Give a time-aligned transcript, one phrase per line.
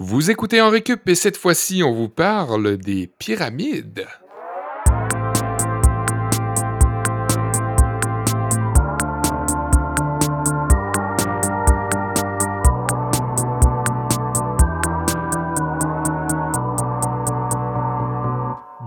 [0.00, 4.06] Vous écoutez en récup et cette fois-ci, on vous parle des pyramides.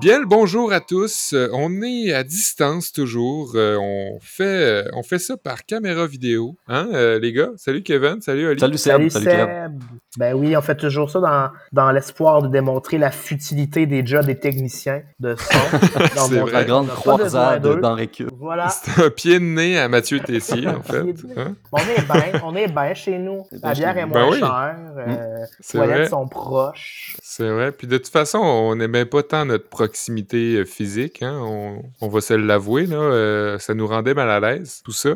[0.01, 1.33] Bien le bonjour à tous.
[1.33, 3.51] Euh, on est à distance toujours.
[3.53, 7.51] Euh, on fait euh, on fait ça par caméra vidéo, hein, les gars.
[7.55, 8.59] Salut Kevin, salut Oli.
[8.59, 9.09] Salut Seb.
[9.09, 9.79] Salut, Seb.
[10.17, 14.25] Ben oui, on fait toujours ça dans, dans l'espoir de démontrer la futilité des jobs
[14.25, 15.59] des techniciens de son.
[16.27, 16.51] C'est.
[16.51, 18.29] La grande croisade dans Récup.
[18.37, 18.67] Voilà.
[18.67, 21.15] C'est un pied de nez à Mathieu Tessier, en fait.
[21.37, 21.55] Hein?
[21.71, 23.45] On est bien, on est bien chez nous.
[23.63, 24.75] La bière est moins ben chère.
[25.07, 27.15] les toilettes sont proches.
[27.21, 27.71] C'est vrai.
[27.71, 31.21] Puis de toute façon, on n'aimait pas tant notre proximité euh, physique.
[31.21, 31.39] Hein.
[32.01, 32.85] On, va se l'avouer.
[32.91, 35.11] Euh, ça nous rendait mal à l'aise, tout ça.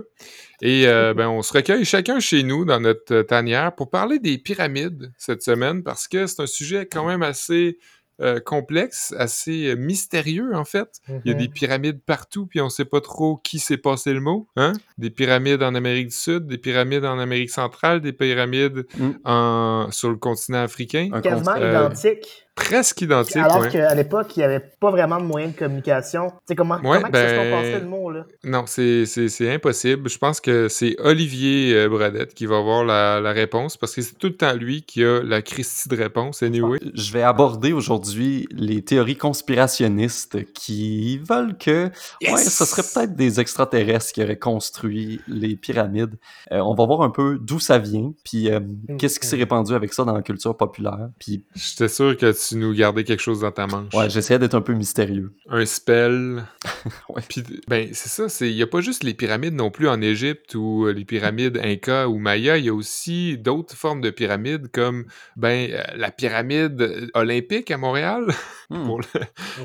[0.65, 4.39] Et euh, ben, on se recueille chacun chez nous dans notre tanière pour parler des
[4.39, 7.77] pyramides cette semaine parce que c'est un sujet quand même assez
[8.19, 11.01] euh, complexe, assez euh, mystérieux en fait.
[11.23, 11.53] Il y a des mhm.
[11.53, 14.47] pyramides partout, puis on sait pas trop qui s'est passé le mot.
[14.55, 14.73] Hein?
[14.97, 19.11] Des pyramides en Amérique du Sud, des pyramides en Amérique centrale, des pyramides mm.
[19.23, 19.91] en...
[19.91, 21.11] sur le continent africain.
[21.21, 23.35] Quasiment identiques presque identique.
[23.35, 26.29] Alors qu'à l'époque, il n'y avait pas vraiment de moyen de communication.
[26.29, 28.25] Tu sais, comment, comment ben, se sont le mot, là?
[28.43, 30.09] Non, c'est impossible.
[30.09, 34.01] Je pense que c'est Olivier euh, Bradette qui va avoir la, la réponse parce que
[34.01, 36.79] c'est tout le temps lui qui a la Christie de réponse, anyway.
[36.93, 43.39] Je vais aborder aujourd'hui les théories conspirationnistes qui veulent que ouais, ce serait peut-être des
[43.39, 46.17] extraterrestres qui auraient construit les pyramides.
[46.51, 49.35] Euh, on va voir un peu d'où ça vient, puis euh, mm, qu'est-ce qui s'est
[49.35, 51.09] répandu avec ça dans la culture populaire.
[51.19, 51.43] Puis...
[51.55, 53.93] J'étais sûr que tu nous gardais quelque chose dans ta manche?
[53.93, 55.33] Ouais, j'essayais d'être un peu mystérieux.
[55.49, 56.43] Un spell?
[57.09, 57.21] ouais.
[57.27, 60.55] Puis, ben, c'est ça, il n'y a pas juste les pyramides non plus en Égypte
[60.55, 64.69] ou euh, les pyramides Inca ou Maya, il y a aussi d'autres formes de pyramides
[64.71, 65.05] comme,
[65.35, 68.27] ben, euh, la pyramide olympique à Montréal,
[68.69, 68.85] hmm.
[68.85, 69.01] pour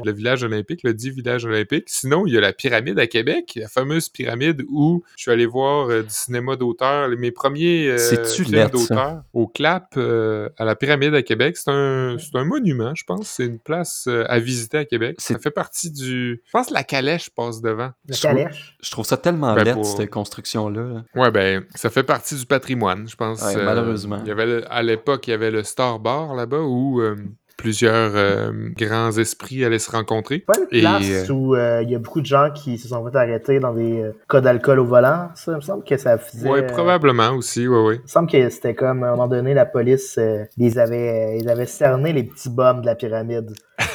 [0.04, 1.84] le, village olympique, le dit village olympique.
[1.88, 5.46] Sinon, il y a la pyramide à Québec, la fameuse pyramide où je suis allé
[5.46, 11.22] voir euh, du cinéma d'auteur, mes premiers films d'auteur au clap à la pyramide à
[11.22, 11.56] Québec.
[11.56, 13.28] C'est un, un monument je pense.
[13.28, 15.16] C'est une place euh, à visiter à Québec.
[15.19, 16.42] Ça fait partie du.
[16.44, 17.91] Je pense que la calèche passe devant.
[18.06, 18.76] La calèche?
[18.82, 21.04] Je trouve ça tellement ben, cette construction-là.
[21.14, 23.42] Ouais, ben, ça fait partie du patrimoine, je pense.
[23.42, 24.20] Euh, malheureusement.
[24.25, 27.16] il y avait, à l'époque, il y avait le Star Bar là-bas où euh,
[27.60, 30.38] plusieurs euh, grands esprits allaient se rencontrer.
[30.38, 33.06] Pas une place euh, où euh, il y a beaucoup de gens qui se sont
[33.06, 35.28] fait arrêter dans des cas d'alcool au volant.
[35.34, 36.49] Ça, il me semble que ça faisait.
[36.49, 37.94] Oui, probablement aussi, oui, oui.
[37.97, 40.19] Il me semble que c'était comme, à un moment donné, la police,
[40.56, 43.50] ils, avaient, ils avaient cerné les petits bums de la pyramide.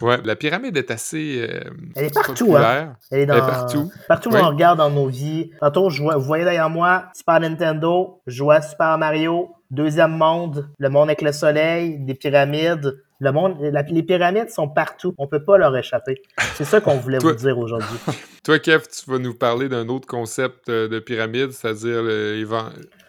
[0.00, 1.48] ouais, la pyramide est assez.
[1.94, 2.94] Elle est partout, hein.
[3.12, 3.38] Elle est, dans...
[3.38, 3.90] partout.
[4.08, 5.50] Partout où on regarde dans nos vies.
[5.60, 10.68] Tantôt, je vois, vous voyez derrière moi, Super Nintendo, je vois Super Mario, Deuxième monde,
[10.78, 13.02] le monde avec le soleil, des pyramides.
[13.18, 15.14] Le monde, les pyramides sont partout.
[15.18, 16.22] On peut pas leur échapper.
[16.54, 17.98] C'est ça qu'on voulait vous dire aujourd'hui.
[18.44, 22.44] Toi, Kev, tu vas nous parler d'un autre concept euh, de pyramide, c'est-à-dire les,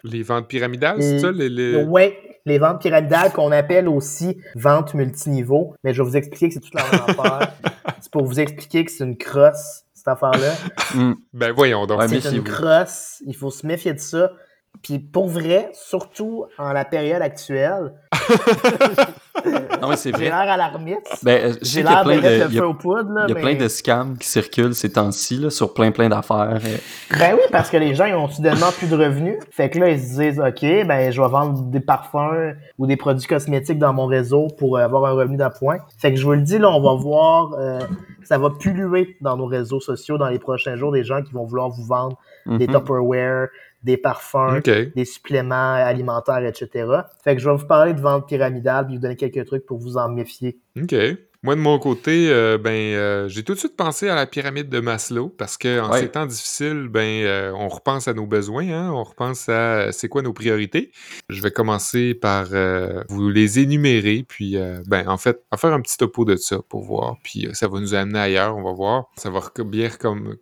[0.04, 1.30] les, ventes pyramidales, c'est ça?
[1.30, 2.14] Les, Oui,
[2.44, 5.74] les ventes pyramidales qu'on appelle aussi ventes multiniveaux.
[5.84, 7.52] Mais je vais vous expliquer que c'est toute la même affaire.
[8.00, 10.54] c'est pour vous expliquer que c'est une crosse, cette affaire-là.
[10.94, 11.14] Hmm.
[11.32, 12.02] Ben voyons donc.
[12.08, 13.22] c'est une crosse.
[13.26, 14.32] Il faut se méfier de ça.
[14.82, 17.92] Puis pour vrai, surtout en la période actuelle.
[19.80, 20.24] non, mais c'est vrai.
[20.24, 21.24] J'ai l'air alarmiste.
[21.24, 23.24] Ben, j'ai l'air de mettre le feu aux poudres.
[23.28, 26.58] Il y a plein de scams qui circulent ces temps-ci sur plein plein d'affaires.
[27.18, 29.38] Ben oui, parce que les gens ils ont soudainement plus de revenus.
[29.50, 32.96] Fait que là, ils se disent OK, ben je vais vendre des parfums ou des
[32.96, 35.78] produits cosmétiques dans mon réseau pour avoir un revenu d'appoint.
[35.98, 37.80] Fait que je vous le dis, là, on va voir, euh,
[38.22, 41.44] ça va pulluer dans nos réseaux sociaux dans les prochains jours des gens qui vont
[41.44, 42.74] vouloir vous vendre des mhm.
[42.74, 43.48] Tupperware,
[43.82, 46.86] des parfums, des suppléments alimentaires, etc.
[47.22, 49.78] Fait que je vais vous parler de vente pyramidale puis vous donner quelques trucs pour
[49.78, 50.58] vous en méfier.
[50.80, 50.94] OK.
[51.44, 54.68] Moi, de mon côté, euh, ben, euh, j'ai tout de suite pensé à la pyramide
[54.68, 58.68] de Maslow parce que en ces temps difficiles, ben, euh, on repense à nos besoins,
[58.68, 60.90] hein, on repense à c'est quoi nos priorités.
[61.28, 62.48] Je vais commencer par
[63.08, 64.56] vous les énumérer, puis
[64.88, 67.78] ben, en fait, à faire un petit topo de ça pour voir, puis ça va
[67.78, 69.04] nous amener ailleurs, on va voir.
[69.16, 69.90] Ça va bien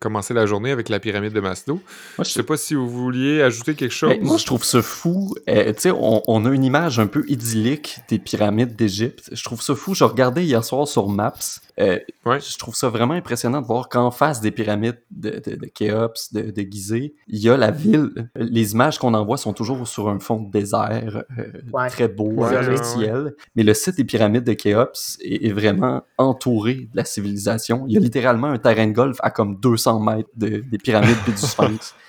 [0.00, 1.74] commencer la journée avec la pyramide de Maslow.
[2.16, 4.14] Moi, je sais pas si vous vouliez ajouter quelque chose.
[4.22, 5.34] moi, je trouve ça fou.
[5.46, 9.28] tu sais, on, on, a une image un peu idyllique des pyramides d'Égypte.
[9.32, 9.94] Je trouve ça fou.
[9.94, 11.60] Je regardais hier soir voir sur Maps.
[11.78, 12.40] Euh, Ouais.
[12.40, 16.32] Je trouve ça vraiment impressionnant de voir qu'en face des pyramides de, de, de Khéops,
[16.32, 18.30] de, de Gizeh, il y a la ville.
[18.34, 21.88] Les images qu'on envoie sont toujours sur un fond de désert, euh, Ouais.
[21.88, 23.34] très beau, Ouais, le ciel.
[23.54, 27.84] Mais le site des pyramides de Khéops est, est vraiment entouré de la civilisation.
[27.86, 31.16] Il y a littéralement un terrain de golf à comme 200 mètres de- des pyramides
[31.28, 31.94] et du Sphinx.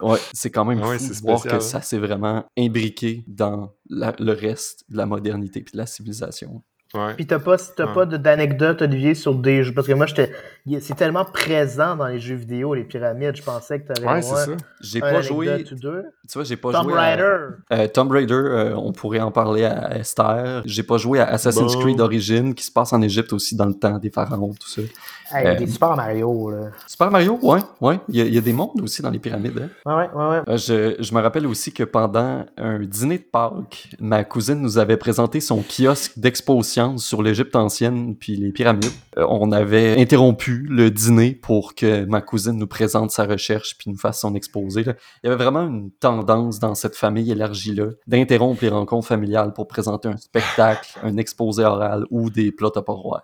[0.00, 1.60] Ouais, c'est quand même ouais, fou c'est de voir que hein.
[1.60, 6.62] ça s'est vraiment imbriqué dans la- le reste de la modernité puis de la civilisation.
[6.92, 7.14] Ouais.
[7.14, 7.94] Puis t'as pas, t'as Ouais.
[7.94, 9.72] pas d'anecdote, Olivier, sur des jeux?
[9.72, 10.32] Parce que moi, j'étais.
[10.80, 13.36] C'est tellement présent dans les jeux vidéo, les pyramides.
[13.36, 14.46] Je pensais que t'avais Ouais, c'est ça.
[14.80, 16.02] J'ai pas joué, anecdote ou deux.
[16.28, 17.36] tu vois, j'ai pas Tomb joué à- Raider.
[17.72, 20.62] Euh, Tomb Raider, euh, on pourrait en parler à Esther.
[20.64, 21.80] J'ai pas joué à Assassin's Bon.
[21.80, 24.82] Creed Origins, qui se passe en Égypte aussi dans le temps des pharaons, tout ça.
[25.32, 26.70] Hey, Euh, Des Super Mario, là.
[26.86, 28.00] Super Mario, ouais, ouais.
[28.08, 29.68] Il y, a- il y a des mondes aussi dans les pyramides.
[29.86, 29.94] hein.
[29.96, 30.28] Ouais, ouais, ouais.
[30.38, 30.42] ouais.
[30.48, 34.78] Euh, Je, je me rappelle aussi que pendant un dîner de Pâques, ma cousine nous
[34.78, 38.84] avait présenté son kiosque d'expo science sur l'Égypte ancienne puis les pyramides.
[39.18, 43.90] Euh, on avait interrompu le dîner pour que ma cousine nous présente sa recherche puis
[43.90, 44.84] nous fasse son exposé.
[44.84, 44.94] là.
[45.22, 49.66] Il y avait vraiment une tendance dans cette famille élargie-là d'interrompre les rencontres familiales pour
[49.68, 53.22] présenter un spectacle, un exposé oral ou des plats tupperware.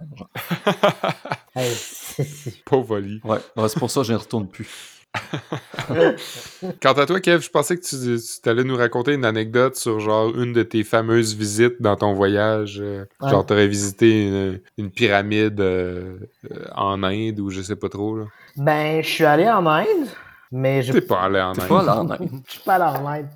[2.64, 3.20] Pauvre Oli.
[3.24, 4.92] Ouais, Ouais, c'est pour ça que je ne retourne plus.
[6.82, 7.96] Quant à toi, Kev, je pensais que tu,
[8.42, 12.12] tu allais nous raconter une anecdote sur genre une de tes fameuses visites dans ton
[12.12, 12.80] voyage.
[12.82, 13.30] euh, Ouais.
[13.30, 16.18] Genre, t'aurais visité une, une pyramide euh,
[16.50, 18.16] euh, en Inde ou je sais pas trop.
[18.18, 18.24] Là.
[18.56, 19.86] Ben, je suis allé en Inde,
[20.52, 21.68] mais je T'es pas allé en T'es Inde.
[21.68, 22.28] pas là en Inde.
[22.46, 23.26] Je suis pas allé en Inde.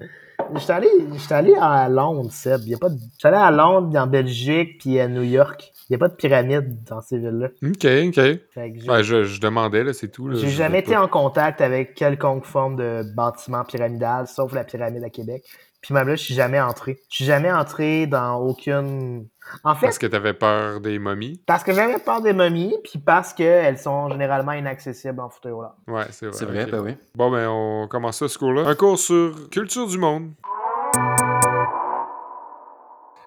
[0.57, 2.63] J'étais allé, j'étais allé à Londres, Seb.
[2.67, 2.99] Y a pas de...
[3.13, 5.73] J'étais allé à Londres, puis en Belgique, puis à New York.
[5.91, 7.49] Il n'y a pas de pyramide dans ces villes-là.
[7.65, 8.89] Ok, ok.
[8.89, 10.29] Ouais, je, je demandais, là, c'est tout.
[10.29, 10.39] là.
[10.39, 15.03] j'ai jamais été pas- en contact avec quelconque forme de bâtiment pyramidal, sauf la pyramide
[15.03, 15.43] à Québec.
[15.83, 17.01] Puis même là, je suis jamais entré.
[17.11, 19.27] Je suis jamais entré dans aucune...
[19.65, 21.43] En fait, Parce que t'avais peur des momies?
[21.45, 25.75] parce que j'avais peur des momies, puis parce qu'elles sont généralement inaccessibles en fauteuil roulant.
[25.89, 26.37] Ouais, c'est vrai.
[26.37, 26.97] C'est vrai, ben oui.
[27.17, 28.69] Bon, ben, on commence ça, ce cours-là.
[28.69, 30.31] Un cours sur culture du monde.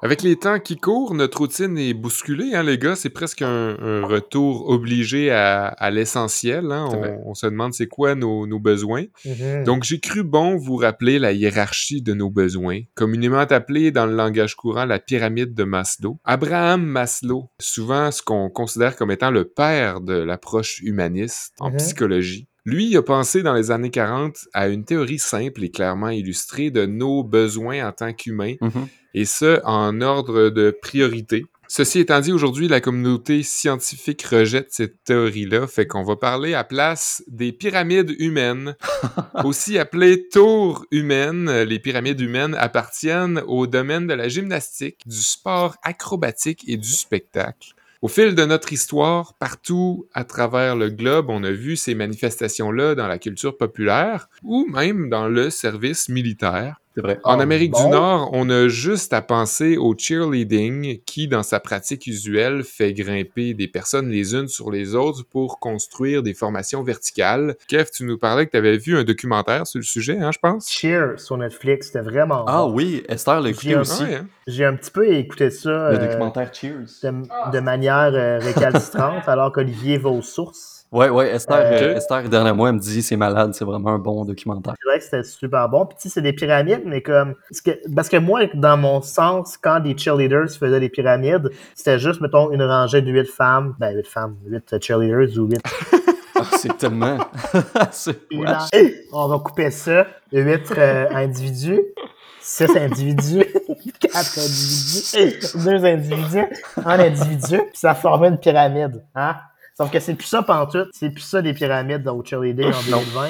[0.05, 2.97] Avec les temps qui courent, notre routine est bousculée, hein, les gars.
[2.97, 6.73] C'est presque un, un retour obligé à, à l'essentiel.
[6.73, 6.89] hein.
[6.91, 9.05] On, on se demande c'est quoi nos, nos besoins.
[9.23, 9.63] Mhm.
[9.63, 14.13] Donc, j'ai cru bon vous rappeler la hiérarchie de nos besoins, communément appelée dans le
[14.13, 16.19] langage courant la pyramide de Maslow.
[16.25, 21.77] Abraham Maslow, souvent ce qu'on considère comme étant le père de l'approche humaniste en Mhm.
[21.77, 26.71] psychologie, lui a pensé dans les années 40 à une théorie simple et clairement illustrée
[26.71, 28.88] de nos besoins en tant qu'humains, Mhm.
[29.13, 31.45] et ce, en ordre de priorité.
[31.69, 36.63] Ceci étant dit, aujourd'hui, la communauté scientifique rejette cette théorie-là, fait qu'on va parler à
[36.63, 38.75] place des pyramides humaines,
[39.44, 41.50] aussi appelées tours humaines.
[41.63, 47.74] Les pyramides humaines appartiennent au domaine de la gymnastique, du sport acrobatique et du spectacle.
[48.03, 52.95] Au fil de notre histoire, partout à travers le globe, on a vu ces manifestations-là
[52.95, 56.82] dans la culture populaire ou même dans le service militaire.
[56.95, 57.19] C'est vrai.
[57.23, 57.83] En Ah, Amérique bon?
[57.85, 62.93] du Nord, on a juste à penser au cheerleading qui, dans sa pratique usuelle, fait
[62.93, 67.55] grimper des personnes les unes sur les autres pour construire des formations verticales.
[67.67, 70.39] Kev, tu nous parlais que tu avais vu un documentaire sur le sujet, hein, je
[70.39, 70.69] pense?
[70.69, 72.73] Cheer sur Netflix, c'était vraiment Ah bon.
[72.73, 74.03] oui, Esther l'a écouté aussi.
[74.07, 74.27] Ah hein?
[74.47, 76.85] J'ai un petit peu écouté ça Le euh, documentaire Cheers.
[77.03, 80.82] de, de manière euh, récalcitrante, alors qu'Olivier va aux sources.
[80.93, 81.95] Ouais, ouais, Esther, Euh, euh.
[81.95, 84.75] Esther, dernièrement, elle me dit c'est malade, c'est vraiment un bon documentaire.
[84.79, 85.87] C'est vrai que c'était super bon.
[85.87, 87.33] Puis tu sais, c'est des pyramides, mais comme.
[87.49, 91.97] Parce que, parce que moi, dans mon sens, quand des cheerleaders faisaient des pyramides, c'était
[91.97, 93.75] juste, mettons, une rangée de huit femmes.
[93.79, 95.61] Ben, huit femmes, huit cheerleaders ou huit.
[96.35, 97.19] Ah, c'est tellement.
[98.31, 98.65] là,
[99.13, 100.07] on va couper ça.
[100.31, 101.79] Huit euh, individus.
[102.41, 103.45] Six individus,
[103.99, 106.45] quatre individus, deux individus,
[106.83, 109.01] un individu, puis ça formait une pyramide.
[109.15, 109.35] Hein?
[109.77, 112.82] Sauf que c'est plus ça pantoute, c'est plus ça des pyramides dans le cheerleading en
[112.84, 113.30] 2020.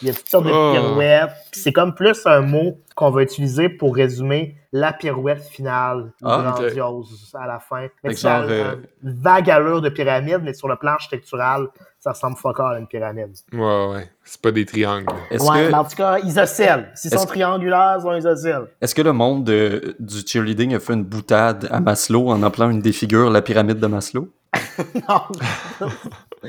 [0.00, 0.72] Il y a toutes sortes de Oh.
[0.72, 1.30] pirouettes.
[1.52, 7.30] C'est comme plus un mot qu'on va utiliser pour résumer la pirouette finale, Ah, grandiose
[7.38, 7.86] à la fin.
[8.02, 11.68] Mais c'est genre, euh, une vague allure de pyramide, mais sur le plan architectural,
[12.00, 13.30] ça ressemble fuck all à une pyramide.
[13.52, 14.10] Ouais, ouais.
[14.24, 15.06] C'est pas des triangles.
[15.30, 16.90] Est-ce Ouais, que, mais en tout cas, isocèles.
[16.96, 18.66] S'ils sont que- triangulaires, ils sont isocèles.
[18.80, 22.70] est-ce que le monde de- du cheerleading a fait une boutade à Maslow en appelant
[22.70, 24.28] une des figures la pyramide de Maslow?
[25.08, 25.20] non.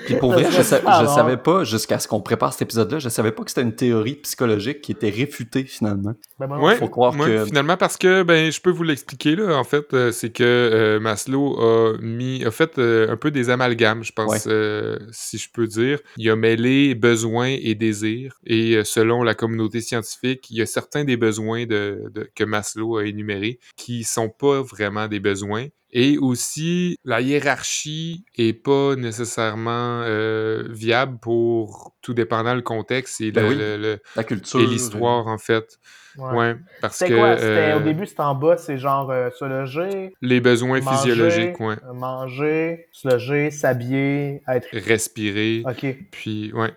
[0.05, 3.09] Puis pour vrai, je, sa- je savais pas, jusqu'à ce qu'on prépare cet épisode-là, je
[3.09, 6.13] savais pas que c'était une théorie psychologique qui était réfutée finalement.
[6.39, 9.35] Ben, moi, Ouais, faut croire ouais, que- finalement parce que ben je peux vous l'expliquer
[9.35, 13.29] là en fait euh, c'est que euh, Maslow a mis a fait euh, un peu
[13.31, 15.99] des amalgames je pense euh, si je peux dire.
[16.17, 20.65] Il a mêlé besoins et désirs et euh, selon la communauté scientifique il y a
[20.65, 25.67] certains des besoins de, de- que Maslow a énumérés qui sont pas vraiment des besoins
[25.95, 33.31] Et aussi, la hiérarchie est pas nécessairement euh, viable pour tout dépendant le contexte et
[33.31, 33.55] Ben le- oui.
[33.57, 34.59] le- le- La culture.
[34.59, 35.77] et l'histoire, en fait.
[36.17, 36.35] Ouais.
[36.35, 37.37] Ouais, parce que quoi?
[37.37, 40.97] C'était, euh, Au début, c'était en bas, c'est genre euh, se loger, les besoins manger,
[40.97, 41.75] physiologiques, ouais.
[41.93, 44.67] manger, se loger, s'habiller, être...
[44.73, 46.71] respirer, OK, puis ouais.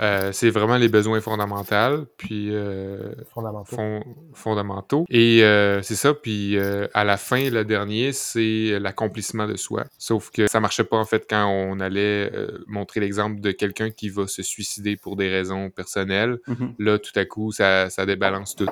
[0.00, 3.76] Euh, c'est vraiment les besoins fondamentaux, puis euh, fondamentaux.
[3.76, 5.06] fon- fondamentaux.
[5.08, 9.84] Et euh, c'est ça, puis euh, à la fin, le dernier, c'est l'accomplissement de soi.
[9.98, 13.90] Sauf que ça marchait pas en fait quand on allait euh, montrer l'exemple de quelqu'un
[13.90, 16.38] qui va se suicider pour des raisons personnelles.
[16.46, 16.74] Mhm.
[16.78, 18.66] Là, tout à coup, ça, ça débalance tout.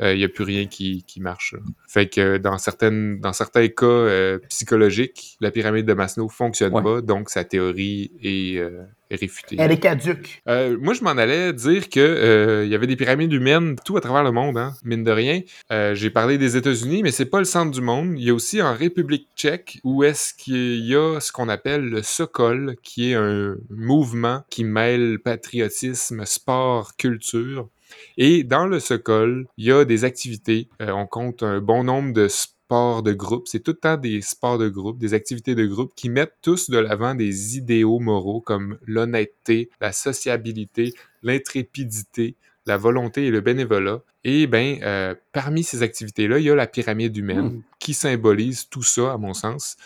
[0.00, 1.52] Il n'y a plus rien qui, qui marche.
[1.52, 1.60] là.
[1.88, 6.82] Fait que dans, certaines, dans certains cas euh, psychologiques, la pyramide de Maslow fonctionne Ouais.
[6.82, 9.56] pas, donc sa théorie est, euh, est réfutée.
[9.58, 10.42] Elle est caduque.
[10.48, 13.96] Euh, moi, je m'en allais dire que euh, il y avait des pyramides humaines tout
[13.96, 15.40] à travers le monde, hein, mine de rien.
[15.70, 18.14] Euh, J'ai parlé des États-Unis, mais c'est pas le centre du monde.
[18.18, 21.82] Il y a aussi en République tchèque où est-ce qu'il y a ce qu'on appelle
[21.88, 27.68] le Sokol, qui est un mouvement qui mêle patriotisme, sport, culture.
[28.16, 30.68] Et dans le Sokol, il y a des activités.
[30.80, 33.48] Euh, on compte un bon nombre de sports de groupe.
[33.48, 36.70] C'est tout le temps des sports de groupe, des activités de groupe qui mettent tous
[36.70, 44.00] de l'avant des idéaux moraux comme l'honnêteté, la sociabilité, l'intrépidité, la volonté et le bénévolat.
[44.24, 48.84] Et ben, euh, parmi ces activités-là, il y a la pyramide humaine qui symbolise tout
[48.84, 49.76] ça, à mon sens.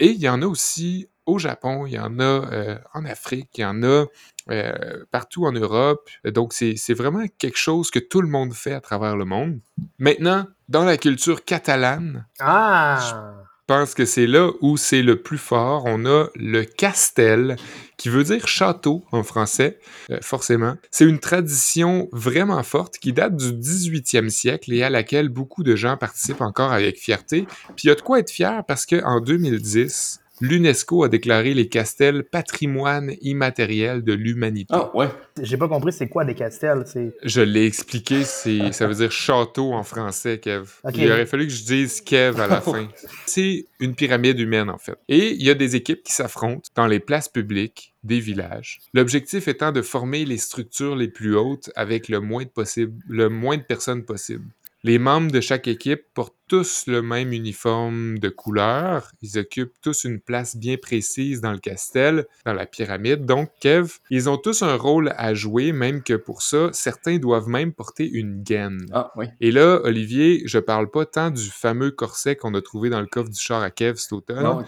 [0.00, 3.50] Et il y en a aussi au Japon, il y en a euh, en Afrique,
[3.58, 4.06] il y en a
[4.50, 6.08] euh, partout en Europe.
[6.24, 9.60] Donc, c'est c'est vraiment quelque chose que tout le monde fait à travers le monde.
[9.98, 13.34] Maintenant, dans la culture catalane, Ah!
[13.70, 15.84] Pense que c'est là où c'est le plus fort.
[15.86, 17.54] On a le castel,
[17.96, 19.78] qui veut dire château en français,
[20.10, 20.74] euh, forcément.
[20.90, 25.76] C'est une tradition vraiment forte qui date du 18e siècle et à laquelle beaucoup de
[25.76, 27.46] gens participent encore avec fierté.
[27.76, 31.68] Puis il y a de quoi être fier parce qu'en 2010, l'UNESCO a déclaré les
[31.68, 34.74] castels patrimoine immatériel de l'humanité.
[34.74, 35.08] Ah, ouais.
[35.40, 36.84] J'ai pas compris c'est quoi des castels.
[36.86, 37.14] C'est...
[37.22, 40.64] Je l'ai expliqué, c'est, ça veut dire château en français, Kev.
[40.84, 40.94] Ok.
[40.96, 42.88] Il aurait fallu que je dise Kev à la fin.
[43.26, 44.96] C'est une pyramide humaine, en fait.
[45.08, 48.80] Et il y a des équipes qui s'affrontent dans les places publiques des villages.
[48.94, 53.28] L'objectif étant de former les structures les plus hautes avec le moins de, possible, le
[53.28, 54.46] moins de personnes possible.
[54.82, 59.12] Les membres de chaque équipe portent tous le même uniforme de couleur.
[59.20, 63.26] Ils occupent tous une place bien précise dans le castel, dans la pyramide.
[63.26, 67.48] Donc, Kev, ils ont tous un rôle à jouer, même que pour ça, certains doivent
[67.48, 68.80] même porter une gaine.
[68.92, 69.26] Ah, oui.
[69.40, 73.06] Et là, Olivier, je parle pas tant du fameux corset qu'on a trouvé dans le
[73.06, 74.64] coffre du char à Kev cet automne,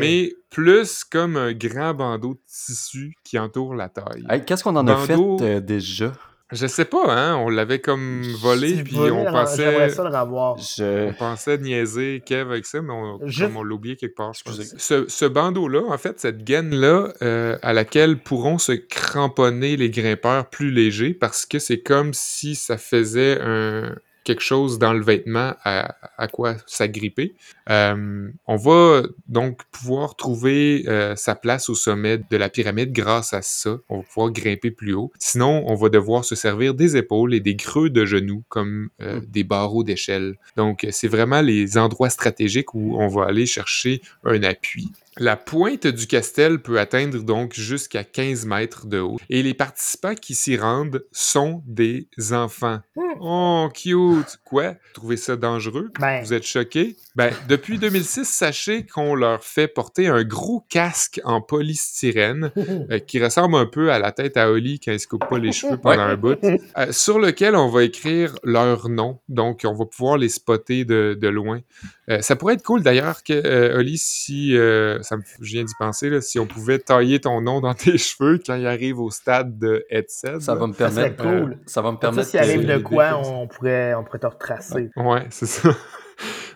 [0.00, 4.26] mais plus comme un grand bandeau de tissu qui entoure la taille.
[4.28, 6.12] Hey, Qu'est-ce qu'on en a fait euh, déjà?
[6.52, 9.88] Je sais pas, hein, on l'avait comme volé, puis volé, on pensait...
[9.90, 10.56] ça le revoir.
[10.58, 11.08] Je...
[11.08, 14.34] On pensait niaiser Kev avec ça, mais on, Juste- comme on l'a oublié quelque part.
[14.34, 14.58] je pense.
[14.58, 14.76] Excusez.
[14.78, 20.48] Ce, ce bandeau-là, en fait, cette gaine-là, euh, à laquelle pourront se cramponner les grimpeurs
[20.50, 25.54] plus légers, parce que c'est comme si ça faisait un, quelque chose dans le vêtement
[25.64, 27.34] à, à quoi s'agripper.
[27.70, 33.32] Euh, on va donc pouvoir trouver euh, sa place au sommet de la pyramide grâce
[33.34, 33.78] à ça.
[33.88, 35.12] On va pouvoir grimper plus haut.
[35.18, 39.12] Sinon, on va devoir se servir des épaules et des creux de genoux comme euh,
[39.12, 39.26] Mm.
[39.26, 40.36] des barreaux d'échelle.
[40.56, 44.90] Donc, c'est vraiment les endroits stratégiques où on va aller chercher un appui.
[45.18, 49.18] La pointe du castel peut atteindre donc jusqu'à 15 mètres de haut.
[49.28, 52.80] Et les participants qui s'y rendent sont des enfants.
[53.20, 54.38] Oh, cute!
[54.44, 54.70] Quoi?
[54.70, 55.90] Vous trouvez ça dangereux?
[56.00, 56.96] Ben, Vous êtes choqués?
[57.14, 62.50] Ben, depuis 2006, sachez qu'on leur fait porter un gros casque en polystyrène
[62.90, 65.38] euh, qui ressemble un peu à la tête à Oli quand il se coupe pas
[65.38, 69.20] les cheveux pendant un bout, euh, sur lequel on va écrire leur nom.
[69.28, 71.60] Donc, on va pouvoir les spotter de, de loin.
[72.08, 74.56] Euh, ça pourrait être cool d'ailleurs que, Oli, si,
[75.02, 77.98] ça me, je viens d'y penser, là, si on pouvait tailler ton nom dans tes
[77.98, 80.40] cheveux quand il arrive au stade de headset.
[80.40, 81.22] Ça va me Ça permettre...
[81.22, 81.52] cool.
[81.52, 82.28] euh, ça va me ça, permettre...
[82.28, 83.16] s'il arrive de quoi, ça.
[83.18, 84.90] on pourrait, on pourrait te retracer.
[84.96, 85.70] Ouais, c'est ça.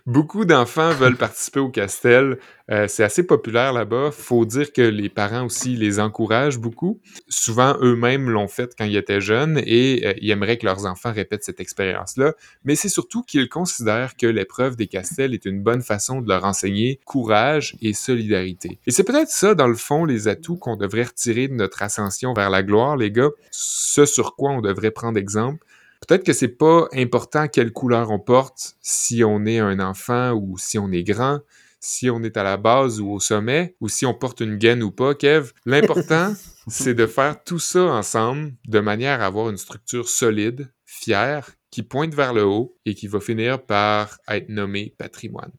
[0.06, 2.38] Beaucoup d'enfants veulent participer au castel.
[2.70, 4.12] Euh, c'est assez populaire là-bas.
[4.12, 7.00] Faut dire que les parents aussi les encouragent beaucoup.
[7.28, 11.12] Souvent, eux-mêmes l'ont fait quand ils étaient jeunes et euh, ils aimeraient que leurs enfants
[11.12, 12.34] répètent cette expérience-là.
[12.64, 16.44] Mais c'est surtout qu'ils considèrent que l'épreuve des castels est une bonne façon de leur
[16.44, 18.78] enseigner courage et solidarité.
[18.86, 22.32] Et c'est peut-être ça, dans le fond, les atouts qu'on devrait retirer de notre ascension
[22.32, 23.30] vers la gloire, les gars.
[23.50, 25.65] Ce sur quoi on devrait prendre exemple.
[26.06, 30.58] Peut-être que c'est pas important quelle couleur on porte, si on est un enfant ou
[30.58, 31.40] si on est grand,
[31.80, 34.82] si on est à la base ou au sommet, ou si on porte une gaine
[34.82, 35.52] ou pas, Kev.
[35.64, 36.34] L'important,
[36.68, 41.82] c'est de faire tout ça ensemble de manière à avoir une structure solide, fière, qui
[41.82, 45.52] pointe vers le haut et qui va finir par être nommée patrimoine.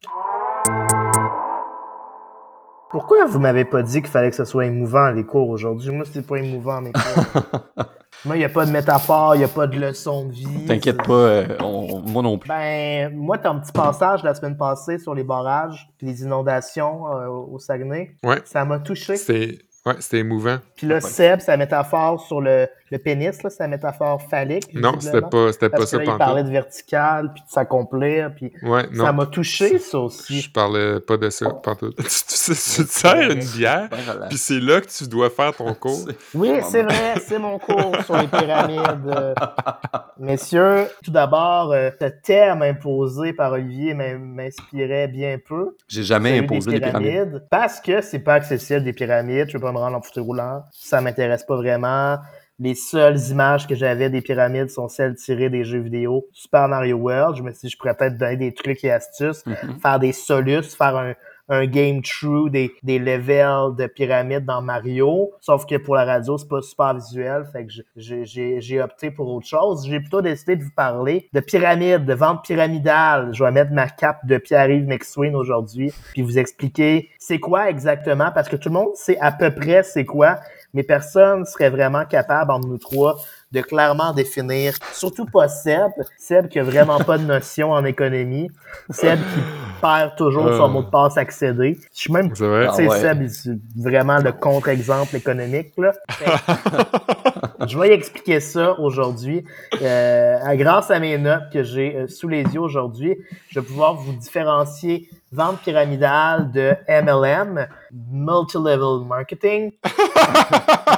[2.89, 5.91] Pourquoi vous m'avez pas dit qu'il fallait que ce soit émouvant les cours aujourd'hui?
[5.91, 7.43] Moi, c'est pas émouvant mes cours.
[8.25, 10.65] moi, il n'y a pas de métaphore, il n'y a pas de leçon de vie.
[10.67, 12.47] T'inquiète pas, euh, on- moi non plus.
[12.49, 17.07] Ben, moi, t'as un petit passage la semaine passée sur les barrages puis les inondations
[17.13, 18.15] euh, au Saguenay.
[18.23, 18.41] Ouais.
[18.45, 19.15] Ça m'a touché.
[19.17, 20.57] C'était ouais, c'était émouvant.
[20.75, 24.73] Puis là, Seb, sa métaphore sur le, le pénis, là, sa métaphore phallique.
[24.73, 27.49] Non, c'était pas, c'était pas Parce que ça là, il parlait de vertical, puis de
[27.49, 29.13] s'accomplir, puis Ouais, ça non.
[29.13, 30.41] m'a touché, ça aussi.
[30.41, 31.95] Je parlais pas de ça pantoute.
[31.97, 32.53] tu, tu, tu
[32.85, 33.89] te sers une bière,
[34.29, 36.07] puis c'est là que tu dois faire ton cours.
[36.33, 39.33] Oui, c'est vrai, c'est mon cours sur les pyramides.
[40.19, 45.75] Messieurs, tout d'abord, euh, ce terme imposé par Olivier m'in- m'inspirait bien peu.
[45.87, 47.45] J'ai jamais imposé des les pyramides.
[47.49, 49.47] Parce que c'est pas accessible des pyramides.
[49.49, 50.63] Je peux pas me rendre en fauteuil roulant.
[50.71, 52.17] Ça m'intéresse pas vraiment.
[52.59, 56.97] Les seules images que j'avais des pyramides sont celles tirées des jeux vidéo Super Mario
[56.97, 57.35] World.
[57.37, 59.79] Je me suis dit, je pourrais peut-être donner des trucs et astuces, Mhm.
[59.79, 61.13] faire des solus, faire un,
[61.49, 65.31] un game true des, des levels de pyramides dans Mario.
[65.41, 67.45] Sauf que pour la radio, c'est pas super visuel.
[67.51, 69.87] Fait que j'ai- opté pour autre chose.
[69.87, 73.33] J'ai plutôt décidé de vous parler de pyramides, de vente pyramidale.
[73.33, 78.31] Je vais mettre ma cape de Pierre-Yves McSween aujourd'hui, puis vous expliquer c'est quoi exactement,
[78.33, 80.39] parce que tout le monde sait à peu près c'est quoi,
[80.73, 83.17] mais personne serait vraiment capable entre nous trois
[83.51, 88.49] de clairement définir, surtout pas Seb, Seb qui a vraiment pas de notion en économie,
[88.89, 89.39] Seb qui
[89.81, 90.67] perd toujours son Euh.
[90.67, 91.77] mot de passe accédé.
[91.93, 92.67] Je suis même C'est vrai?
[92.69, 92.99] Ah tu sais, ouais.
[92.99, 95.71] Seb, il- c'est vraiment le contre-exemple économique.
[95.77, 95.93] Là.
[97.67, 99.43] Je vais y expliquer ça aujourd'hui.
[99.81, 103.17] Euh, à- grâce à mes notes que j'ai euh, sous les yeux aujourd'hui,
[103.49, 107.67] je vais pouvoir vous différencier vente pyramidale de MLM,
[108.11, 109.71] Multilevel Marketing,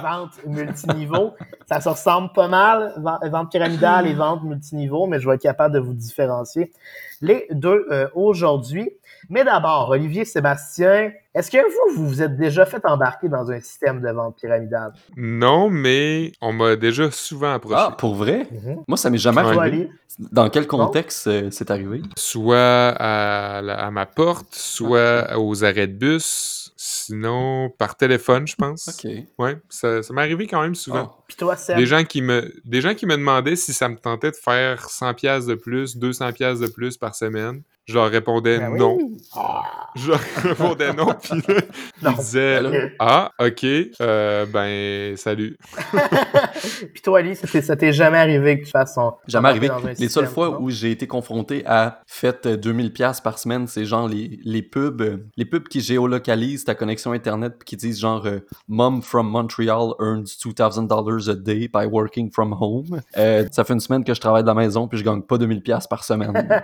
[0.00, 1.34] vente multiniveau.
[1.68, 5.42] Ça se ressemble pas mal, ven- vente pyramidale et vente multiniveau, mais je vais être
[5.42, 6.72] capable de vous différencier
[7.20, 8.90] les deux euh, aujourd'hui.
[9.28, 13.60] Mais d'abord, Olivier Sébastien, est-ce que vous, vous vous êtes déjà fait embarquer dans un
[13.60, 14.92] système de vente pyramidale?
[15.16, 17.76] Non, mais on m'a déjà souvent approché.
[17.78, 18.48] Ah, pour vrai?
[18.50, 18.82] Mhm.
[18.88, 19.56] Moi, ça m'est jamais Ouais.
[19.56, 19.90] Arrivé.
[20.18, 22.02] Dans quel contexte euh, c'est arrivé?
[22.16, 22.58] Soit
[22.98, 28.88] à, la- à ma porte, soit aux arrêts de bus, sinon par téléphone, je pense.
[28.88, 29.08] Ok.
[29.38, 31.16] Ouais, ça, ça m'est arrivé quand même souvent.
[31.16, 31.21] Ah.
[31.32, 31.78] Puis toi, Seb?
[31.78, 34.90] Des gens qui me des gens qui me demandaient si ça me tentait de faire
[34.90, 37.62] 100 pièces de plus, 200 pièces de plus par semaine.
[37.86, 38.98] Je leur répondais Ben non.
[39.96, 41.60] Je leur répondais non, puis là,
[42.02, 42.10] non.
[42.12, 43.64] ils disaient ah ok,
[44.00, 45.56] euh, ben salut.
[46.92, 49.14] Puis toi, Ali, ça t'est- jamais arrivé que tu fasses son...
[49.26, 49.68] Jamais arrivé.
[49.68, 50.62] Les système, seules fois non?
[50.62, 55.02] où j'ai été confronté à faites 2000 pièces par semaine, c'est genre les, les pubs,
[55.02, 59.28] euh, les pubs qui géolocalisent ta connexion internet puis qui disent genre euh, Mom from
[59.28, 60.86] Montreal earns 2000
[61.22, 63.00] dollars a day by working from home.
[63.16, 65.38] Euh, ça fait une semaine que je travaille de la maison puis je gagne pas
[65.38, 66.32] 2000 pièces par semaine.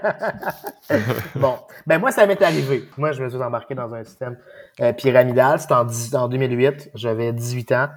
[1.36, 2.84] Bon, ben moi, ça m'est arrivé.
[2.96, 4.38] Moi, je me suis embarqué dans un système
[4.80, 5.60] euh, pyramidal.
[5.60, 6.92] C'était en, 10 en 2008.
[6.94, 7.88] J'avais 18 ans.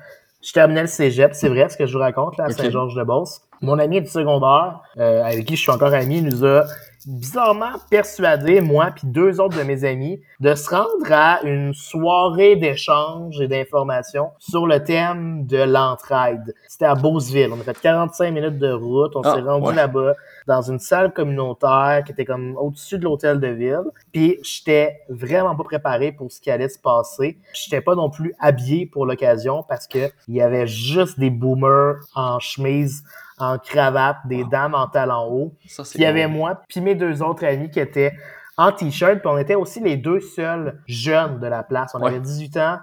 [0.43, 2.49] Je terminais le cégep, c'est vrai ce que je vous raconte là, à.
[2.49, 3.41] Saint-Georges-de-Beauce.
[3.61, 6.65] Mon ami du secondaire, euh, avec qui je suis encore ami, nous a
[7.07, 12.55] bizarrement persuadé, moi puis deux autres de mes amis, de se rendre à une soirée
[12.55, 16.53] d'échange et d'information sur le thème de l'entraide.
[16.67, 17.49] C'était à Beauceville.
[17.51, 19.15] On a fait 45 minutes de route.
[19.15, 19.75] On Ah, s'est rendu ouais.
[19.75, 20.13] là-bas
[20.47, 23.81] dans une salle communautaire qui était comme au-dessus de l'hôtel de ville.
[24.11, 27.37] Puis j'étais vraiment pas préparé pour ce qui allait se passer.
[27.53, 31.95] J'étais pas non plus habillé pour l'occasion parce que il y avait juste des boomers
[32.15, 33.03] en chemise,
[33.41, 35.53] en cravate, des dames en talons hauts.
[35.95, 38.13] Il y avait moi, puis mes deux autres amis qui étaient
[38.57, 41.95] en t-shirt, puis on était aussi les deux seuls jeunes de la place.
[41.95, 42.09] On Ouais.
[42.09, 42.77] avait 18 ans,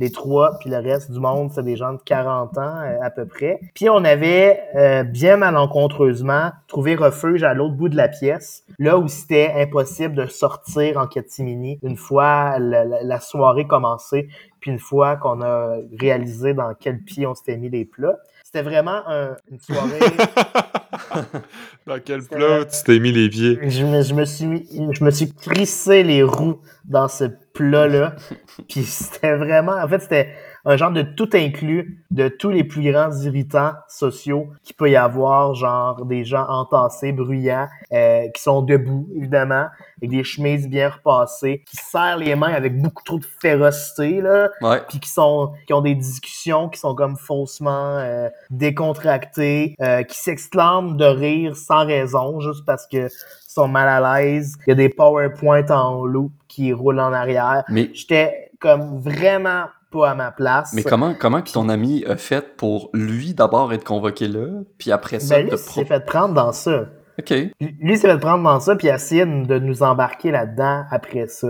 [0.00, 3.10] les trois, puis le reste du monde, c'est des gens de 40 ans euh, à
[3.10, 3.60] peu près.
[3.74, 8.98] Puis on avait euh, bien malencontreusement trouvé refuge à l'autre bout de la pièce, là
[8.98, 14.70] où c'était impossible de sortir en catimini une fois la, la- la soirée commencée, puis
[14.72, 18.16] une fois qu'on a réalisé dans quel pied on s'était mis les plats.
[18.52, 20.00] C'était vraiment un- une soirée...
[21.86, 23.58] Dans quel plat tu t'es mis les pieds?
[23.62, 28.16] je me, je me suis je me suis crissé les roues dans ce plat là
[28.68, 30.34] puis c'était vraiment en fait c'était
[30.64, 34.96] un genre de tout inclus de tous les plus grands irritants sociaux qu'il peut y
[34.96, 39.66] avoir genre des gens entassés bruyants euh, qui sont debout évidemment
[39.98, 44.20] avec des chemises bien repassées qui se serrent les mains avec beaucoup trop de férocité
[44.20, 44.82] là Ouais.
[44.88, 50.18] puis qui sont qui ont des discussions qui sont comme faussement euh, décontractées, euh, qui
[50.18, 53.08] s'exclament de rire sans raison juste parce que
[53.46, 54.56] sont mal à l'aise.
[54.66, 57.64] Il y a des PowerPoint en loop qui roulent en arrière.
[57.68, 60.72] Mais, J'étais comme vraiment pas à ma place.
[60.74, 64.46] mais comment, comment que ton ami a fait pour lui d'abord être convoqué là,
[64.78, 66.86] puis après ça Ben lui, pro- s'est fait prendre dans ça.
[67.18, 67.34] OK.
[67.60, 71.48] Lui, s'est fait prendre dans ça, puis essayé de nous embarquer là-dedans après ça.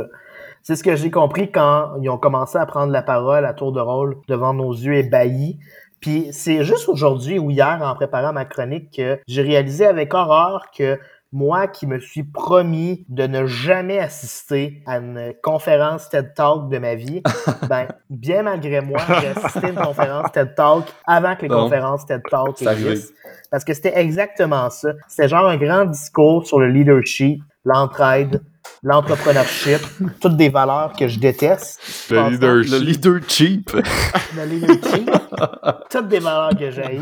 [0.62, 3.72] C'est ce que j'ai compris quand ils ont commencé à prendre la parole à tour
[3.72, 5.58] de rôle devant nos yeux ébahis.
[6.00, 10.66] Puis c'est juste aujourd'hui ou hier, en préparant ma chronique, que j'ai réalisé avec horreur
[10.76, 10.98] que
[11.32, 16.78] moi qui me suis promis de ne jamais assister à une conférence TED Talk de
[16.78, 17.22] ma vie,
[17.68, 22.04] ben, bien malgré moi, j'ai assisté à une conférence TED Talk avant que les conférences
[22.06, 23.14] TED Talk existent.
[23.50, 24.92] Parce que c'était exactement ça.
[25.08, 28.42] C'était genre un grand discours sur le leadership, l'entraide,
[28.82, 29.80] l'entrepreneurship,
[30.20, 31.80] toutes des valeurs que je déteste.
[32.10, 32.72] Le leadership.
[32.72, 33.70] Le leadership.
[34.36, 35.10] le leadership.
[35.90, 37.00] toutes des valeurs que j'ai.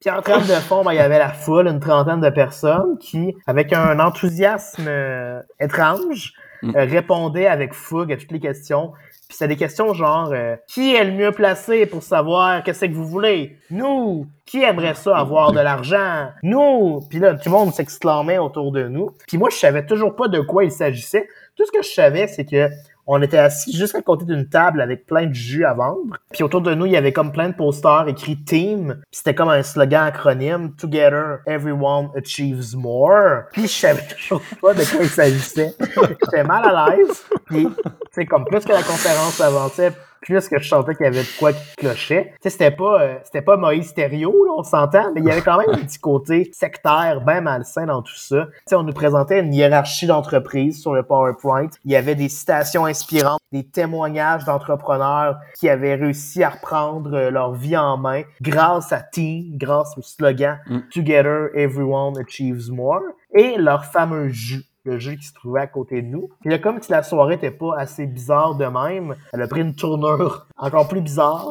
[0.00, 2.98] Puis en train de fond, ben, il y avait la foule, une trentaine de personnes
[2.98, 6.76] qui, avec un enthousiasme euh, étrange, mm.
[6.76, 8.92] euh, répondaient avec fougue à toutes les questions.
[9.30, 12.92] Puis c'est des questions genre euh, qui est le mieux placé pour savoir qu'est-ce que
[12.92, 13.58] vous voulez?
[13.70, 14.26] Nous.
[14.44, 16.30] Qui aimerait ça avoir de l'argent?
[16.42, 16.98] Nous.
[17.08, 19.10] Puis là tout le monde s'exclamait autour de nous.
[19.28, 21.28] Puis moi je savais toujours pas de quoi il s'agissait.
[21.54, 22.70] Tout ce que je savais c'est que
[23.06, 26.16] on était assis juste à côté d'une table avec plein de jus à vendre.
[26.32, 28.98] Puis autour de nous, il y avait comme plein de posters écrits Team.
[29.10, 33.44] Puis c'était comme un slogan acronyme Together, everyone achieves more.
[33.52, 35.74] Puis je savais toujours pas de quoi il s'agissait.
[35.80, 37.24] J'étais mal à l'aise.
[37.50, 37.68] Puis,
[38.12, 41.38] c'est comme plus que la conférence avançait, plus que je sentais qu'il y avait de
[41.38, 42.32] quoi qui clochait.
[42.34, 45.30] Tu sais, c'était pas, euh, c'était pas Moïse Stéréo, là, on s'entend, mais il y
[45.30, 48.46] avait quand même un petit côté sectaire, bien malsain dans tout ça.
[48.46, 51.68] Tu sais, on nous présentait une hiérarchie d'entreprise sur le PowerPoint.
[51.84, 57.30] Il y avait des citations inspirantes, des témoignages d'entrepreneurs qui avaient réussi à reprendre euh,
[57.30, 60.78] leur vie en main grâce à Team, grâce au slogan mm.
[60.92, 63.02] Together Everyone Achieves More
[63.34, 66.28] et leur fameux jus le jeu qui se trouvait à côté de nous.
[66.40, 69.60] Puis là, comme si la soirée était pas assez bizarre de même, elle a pris
[69.60, 71.50] une tournure encore plus bizarre.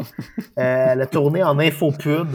[0.57, 2.27] Euh, elle a tourné en infopub,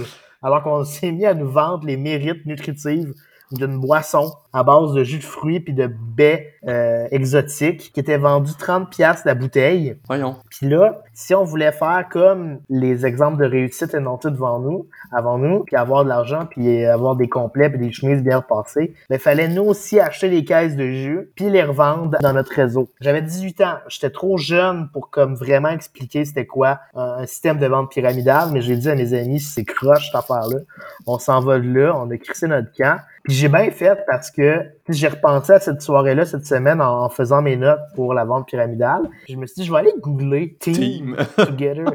[0.42, 3.09] alors qu'on s'est mis à nous vendre les mérites nutritifs
[3.55, 8.17] d'une boisson à base de jus de fruits puis de baies euh, exotiques qui était
[8.17, 9.97] vendu 30 pièces la bouteille.
[10.07, 10.37] Voyons.
[10.49, 15.38] Puis là, si on voulait faire comme les exemples de réussite énoncés devant nous, avant
[15.38, 19.07] nous, puis avoir de l'argent, puis avoir des complets puis des chemises bien repassées, il
[19.11, 22.88] ben, fallait nous aussi acheter des caisses de jus puis les revendre dans notre réseau.
[23.01, 27.67] J'avais 18 ans, j'étais trop jeune pour comme vraiment expliquer c'était quoi un, système de
[27.67, 30.59] vente pyramidale, mais j'ai dit à mes amis, c'est croche cette affaire-là.
[31.07, 32.99] On s'en va de là, on a crissé notre camp.
[33.25, 37.41] Puis j'ai bien fait parce que j'ai repensé à cette soirée-là cette semaine en, faisant
[37.41, 39.09] mes notes pour la vente pyramidale.
[39.27, 41.87] Je me suis dit, je vais aller googler Team, Together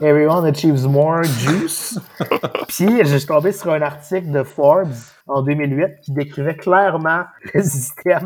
[0.00, 2.00] Everyone Achieves More Juice.
[2.68, 4.90] Puis j'ai tombé sur un article de Forbes
[5.26, 8.24] en 2008 qui décrivait clairement le système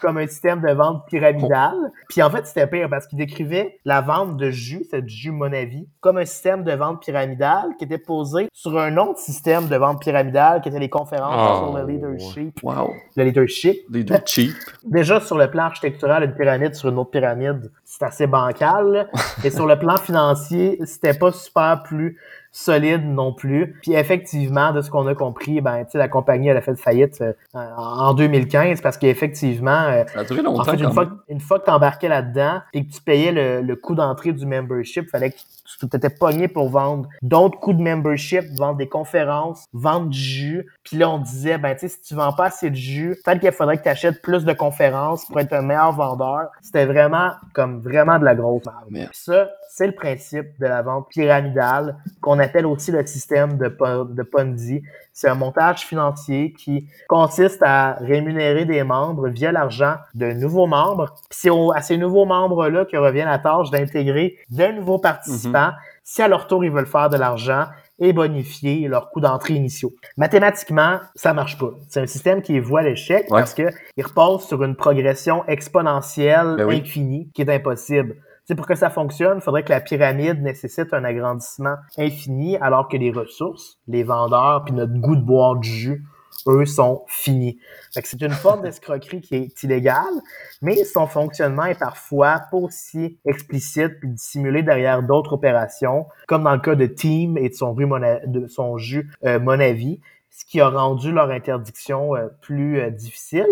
[0.00, 1.92] comme un système de vente pyramidale.
[2.08, 5.88] Puis en fait, c'était pire parce qu'il décrivait la vente de jus, cette jus Monavi,
[6.00, 10.00] comme un système de vente pyramidale qui était posé sur un autre système de vente
[10.00, 12.62] pyramidale qui était les conférences sur le oh, leadership.
[12.62, 12.92] Wow.
[13.16, 13.78] Le leadership.
[13.90, 14.52] Leadership.
[14.84, 19.08] Déjà, sur le plan architectural, une pyramide sur une autre pyramide, c'est assez bancal.
[19.44, 22.18] Et sur le plan financier, c'était pas super plus
[22.52, 23.78] solide non plus.
[23.82, 26.76] Puis effectivement, de ce qu'on a compris, ben, tu sais, la compagnie, elle a fait
[26.76, 30.62] faillite euh, en 2015 parce qu'effectivement, euh, ça a duré longtemps.
[30.62, 33.60] En fait, une, fois, une fois, que tu embarquais là-dedans et que tu payais le,
[33.62, 35.36] le coût d'entrée du membership, fallait que
[35.78, 40.66] tu t'étais pogné pour vendre d'autres coûts de membership, vendre des conférences, vendre du jus.
[40.84, 43.40] Puis là, on disait, ben, tu sais, si tu vends pas assez de jus, peut-être
[43.40, 46.48] qu'il faudrait que tu achètes plus de conférences pour être un meilleur vendeur.
[46.62, 49.10] C'était vraiment, comme vraiment de la grosse merde.
[49.12, 49.48] Ça,
[49.80, 53.68] c'est le principe de la vente pyramidale qu'on appelle aussi le système de,
[54.14, 54.82] de Ponzi.
[55.14, 61.14] C'est un montage financier qui consiste à rémunérer des membres via l'argent de nouveaux membres.
[61.30, 65.76] C'est à ces nouveaux membres-là que revient la tâche d'intégrer de nouveaux participants mhm.
[66.04, 67.64] si à leur tour ils veulent faire de l'argent
[67.98, 69.94] et bonifier leurs coûts d'entrée initiaux.
[70.18, 71.70] Mathématiquement, ça marche pas.
[71.88, 75.42] C'est un système qui est voué à l'échec parce que il repose sur une progression
[75.46, 78.16] exponentielle ben infinie qui est impossible
[78.54, 82.96] pour que ça fonctionne, il faudrait que la pyramide nécessite un agrandissement infini, alors que
[82.96, 86.04] les ressources, les vendeurs, puis notre goût de boire du jus,
[86.46, 87.58] eux, sont finis.
[87.90, 90.14] c'est une forme d'escroquerie qui est illégale,
[90.62, 96.54] mais son fonctionnement est parfois pas aussi explicite puis dissimulé derrière d'autres opérations, comme dans
[96.54, 100.68] le cas de Team et de son, de son jus euh, Monavi, ce qui a
[100.68, 103.48] rendu leur interdiction euh, plus euh, difficile.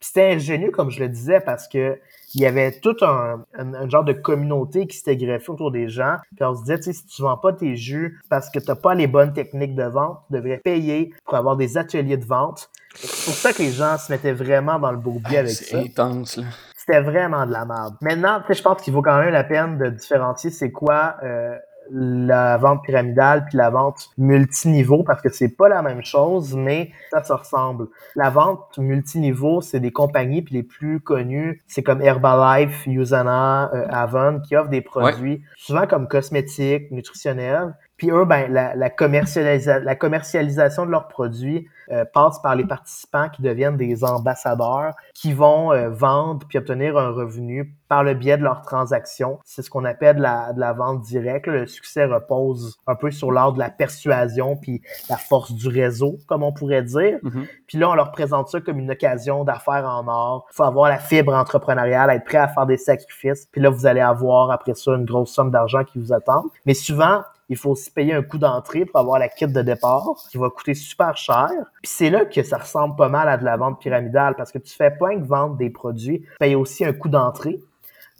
[0.00, 1.98] C'était ingénieux, comme je le disais, parce que
[2.34, 6.16] il y avait tout un, un, genre de communauté qui s'était greffée autour des gens.
[6.36, 8.68] Puis on se disait, tu sais, si tu vends pas tes jus parce que tu
[8.68, 12.24] n'as pas les bonnes techniques de vente, tu devrais payer pour avoir des ateliers de
[12.24, 12.70] vente.
[12.94, 15.64] C'est pour ça que les gens se mettaient vraiment dans le bourbier avec ça.
[15.64, 16.44] C'est intense, là.
[16.76, 17.96] C'était vraiment de la merde.
[18.00, 21.56] Maintenant, je pense qu'il vaut quand même la peine de différencier c'est quoi euh,
[21.92, 26.90] la vente pyramidale puis la vente multiniveau parce que c'est pas la même chose, mais
[27.10, 27.88] ça se ressemble.
[28.14, 33.86] La vente multiniveau, c'est des compagnies puis les plus connues, c'est comme Herbalife, Usana, euh,
[33.90, 37.74] Avon qui offrent des produits souvent comme cosmétiques, nutritionnels.
[38.00, 43.28] Puis eux, ben, la, la, la commercialisation de leurs produits euh, passe par les participants
[43.28, 48.38] qui deviennent des ambassadeurs, qui vont euh, vendre puis obtenir un revenu par le biais
[48.38, 49.38] de leurs transactions.
[49.44, 51.46] C'est ce qu'on appelle de la, de la vente directe.
[51.46, 56.16] Le succès repose un peu sur l'art de la persuasion puis la force du réseau,
[56.26, 57.18] comme on pourrait dire.
[57.22, 57.46] Mm-hmm.
[57.66, 60.46] Puis là, on leur présente ça comme une occasion d'affaires en or.
[60.52, 63.46] Il faut avoir la fibre entrepreneuriale, être prêt à faire des sacrifices.
[63.52, 66.44] Puis là, vous allez avoir après ça une grosse somme d'argent qui vous attend.
[66.64, 70.06] Mais souvent, il faut aussi payer un coût d'entrée pour avoir la kit de départ,
[70.30, 71.50] qui va coûter super cher.
[71.82, 74.58] Puis c'est là que ça ressemble pas mal à de la vente pyramidale, parce que
[74.58, 77.60] tu fais pas que vendre des produits, tu payes aussi un coût d'entrée.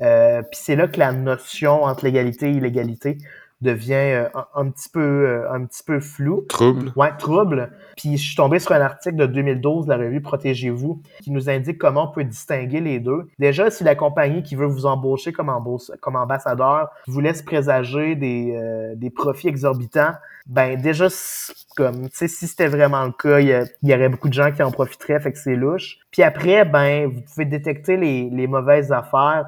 [0.02, 3.18] Euh, puis c'est là que la notion entre légalité et illégalité
[3.60, 6.44] devient euh, un, petit peu euh, un petit peu flou.
[6.48, 6.92] Trouble.
[6.96, 7.70] Ouais, trouble.
[7.96, 11.50] Puis je suis tombé sur un article de 2012 de la revue Protégez-vous qui nous
[11.50, 13.28] indique comment on peut distinguer les deux.
[13.38, 15.52] Déjà, si la compagnie qui veut vous embaucher comme,
[16.00, 20.12] comme ambassadeur vous laisse présager des, euh, des profits exorbitants,
[20.46, 21.08] ben déjà
[21.76, 24.62] comme tu sais si c'était vraiment le cas, il y, aurait beaucoup de gens qui
[24.62, 25.98] en profiteraient, fait que c'est louche.
[26.10, 29.46] Puis après, ben vous pouvez détecter les, les mauvaises affaires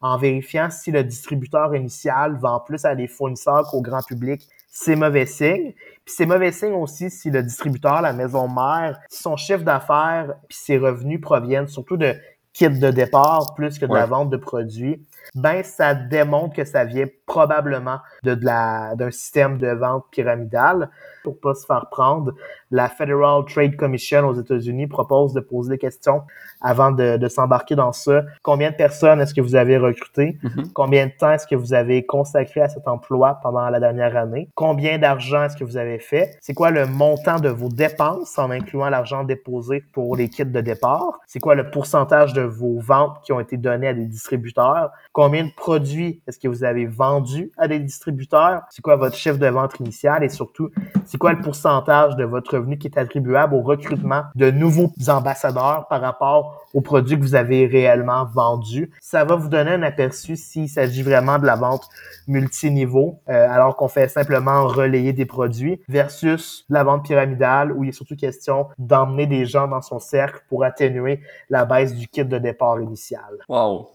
[0.00, 4.46] en vérifiant si le distributeur initial vend plus à des fournisseurs qu'au grand public.
[4.68, 5.72] C'est mauvais signe.
[6.04, 10.58] Puis c'est mauvais signe aussi si le distributeur, la maison mère, son chiffre d'affaires puis
[10.60, 12.14] ses revenus proviennent surtout de
[12.52, 16.84] kits de départ plus que de la vente de produits ben ça démontre que ça
[16.84, 20.90] vient probablement de, de la d'un système de vente pyramidal.
[21.22, 22.32] Pour pas se faire prendre,
[22.70, 26.22] la Federal Trade Commission aux États-Unis propose de poser des questions
[26.60, 28.24] avant de, de s'embarquer dans ça.
[28.42, 30.38] Combien de personnes est-ce que vous avez recruté?
[30.42, 30.72] Mm-hmm.
[30.72, 34.48] Combien de temps est-ce que vous avez consacré à cet emploi pendant la dernière année?
[34.54, 36.36] Combien d'argent est-ce que vous avez fait?
[36.40, 40.60] C'est quoi le montant de vos dépenses en incluant l'argent déposé pour les kits de
[40.60, 41.18] départ?
[41.26, 44.90] C'est quoi le pourcentage de vos ventes qui ont été données à des distributeurs?
[45.12, 48.62] Combien de produits est-ce que vous avez vendus à des distributeurs?
[48.70, 50.22] C'est quoi votre chiffre de vente initial?
[50.24, 50.70] Et surtout,
[51.10, 55.88] c'est quoi le pourcentage de votre revenu qui est attribuable au recrutement de nouveaux ambassadeurs
[55.88, 58.92] par rapport aux produits que vous avez réellement vendus?
[59.00, 61.88] Ça va vous donner un aperçu s'il s'agit vraiment de la vente
[62.28, 67.88] multiniveau, euh, alors qu'on fait simplement relayer des produits, versus la vente pyramidale, où il
[67.88, 72.24] est surtout question d'emmener des gens dans son cercle pour atténuer la baisse du kit
[72.24, 73.38] de départ initial.
[73.48, 73.88] Wow!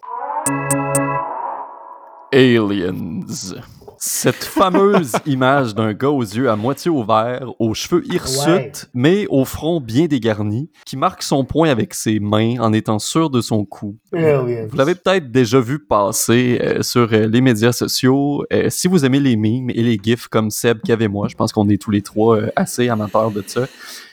[2.33, 3.63] Aliens.
[3.97, 9.45] Cette fameuse image d'un gars aux yeux à moitié ouverts, aux cheveux hirsutes, mais au
[9.45, 13.65] front bien dégarni, qui marque son point avec ses mains en étant sûr de son
[13.65, 13.97] coup.
[14.11, 18.45] Vous l'avez peut-être déjà vu passer euh, sur euh, les médias sociaux.
[18.53, 21.35] Euh, si vous aimez les memes et les gifs comme Seb, Kev et moi, je
[21.35, 23.67] pense qu'on est tous les trois assez amateurs de ça.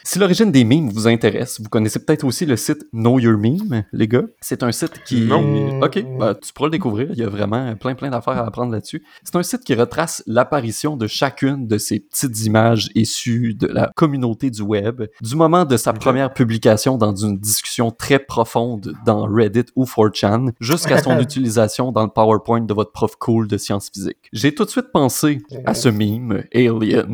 [0.04, 3.84] Si l'origine des memes vous intéresse, vous connaissez peut-être aussi le site Know Your Meme,
[3.92, 4.24] les gars.
[4.40, 5.20] C'est un site qui...
[5.20, 5.80] Non.
[5.80, 7.08] OK, bah, tu pourras le découvrir.
[7.12, 9.04] Il y a vraiment plein, plein d'affaires à apprendre là-dessus.
[9.22, 13.90] C'est un site qui retrace l'apparition de chacune de ces petites images issues de la
[13.94, 19.26] communauté du web, du moment de sa première publication dans une discussion très profonde dans
[19.26, 23.90] Reddit ou 4chan, jusqu'à son utilisation dans le PowerPoint de votre prof cool de sciences
[23.92, 24.28] physiques.
[24.32, 27.06] J'ai tout de suite pensé à ce meme, Aliens,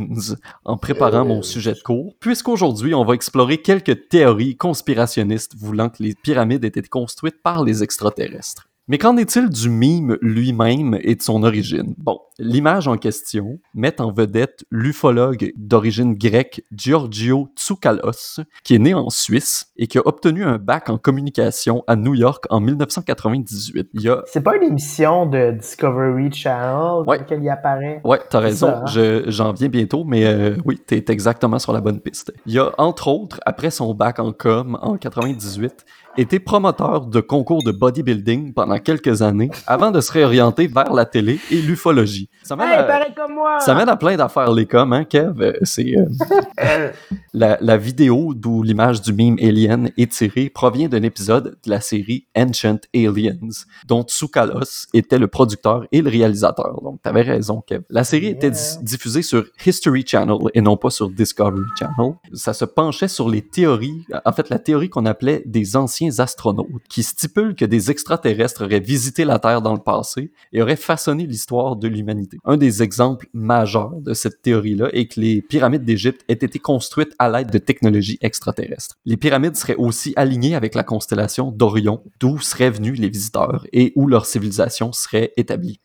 [0.64, 5.88] en préparant mon sujet de cours, puisqu'aujourd'hui, Aujourd'hui, on va explorer quelques théories conspirationnistes voulant
[5.88, 8.67] que les pyramides aient été construites par les extraterrestres.
[8.90, 11.94] Mais qu'en est-il du mime lui-même et de son origine?
[11.98, 18.94] Bon, l'image en question met en vedette l'ufologue d'origine grecque Giorgio Tsoukalos, qui est né
[18.94, 23.90] en Suisse et qui a obtenu un bac en communication à New York en 1998.
[23.92, 24.22] Il a...
[24.24, 27.18] C'est pas une émission de Discovery Channel ouais.
[27.18, 28.00] laquelle il apparaît?
[28.04, 28.68] Ouais, t'as raison.
[28.68, 29.22] Hein?
[29.26, 32.32] J'en viens bientôt, mais euh, oui, t'es exactement sur la bonne piste.
[32.46, 35.84] Il a, entre autres, après son bac en com en 98,
[36.18, 41.04] été promoteur de concours de bodybuilding pendant quelques années avant de se réorienter vers la
[41.04, 42.28] télé et l'ufologie.
[42.42, 43.60] Ça mène, à, comme moi.
[43.60, 45.58] ça mène à plein d'affaires les coms, hein, Kev?
[45.62, 46.90] C'est euh,
[47.32, 51.80] la, la, vidéo d'où l'image du meme Alien est tirée provient d'un épisode de la
[51.80, 53.38] série Ancient Aliens,
[53.86, 56.80] dont Tsoukalos était le producteur et le réalisateur.
[56.82, 57.84] Donc, t'avais raison, Kev.
[57.90, 58.52] La série était
[58.82, 62.14] diffusée sur History Channel et non pas sur Discovery Channel.
[62.32, 66.82] Ça se penchait sur les théories, en fait, la théorie qu'on appelait des anciens astronautes
[66.88, 71.26] qui stipulent que des extraterrestres auraient visité la Terre dans le passé et auraient façonné
[71.26, 72.38] l'histoire de l'humanité.
[72.44, 77.14] Un des exemples majeurs de cette théorie-là est que les pyramides d'Égypte aient été construites
[77.18, 78.96] à l'aide de technologies extraterrestres.
[79.04, 83.92] Les pyramides seraient aussi alignées avec la constellation d'Orion, d'où seraient venus les visiteurs et
[83.96, 85.80] où leur civilisation serait établie.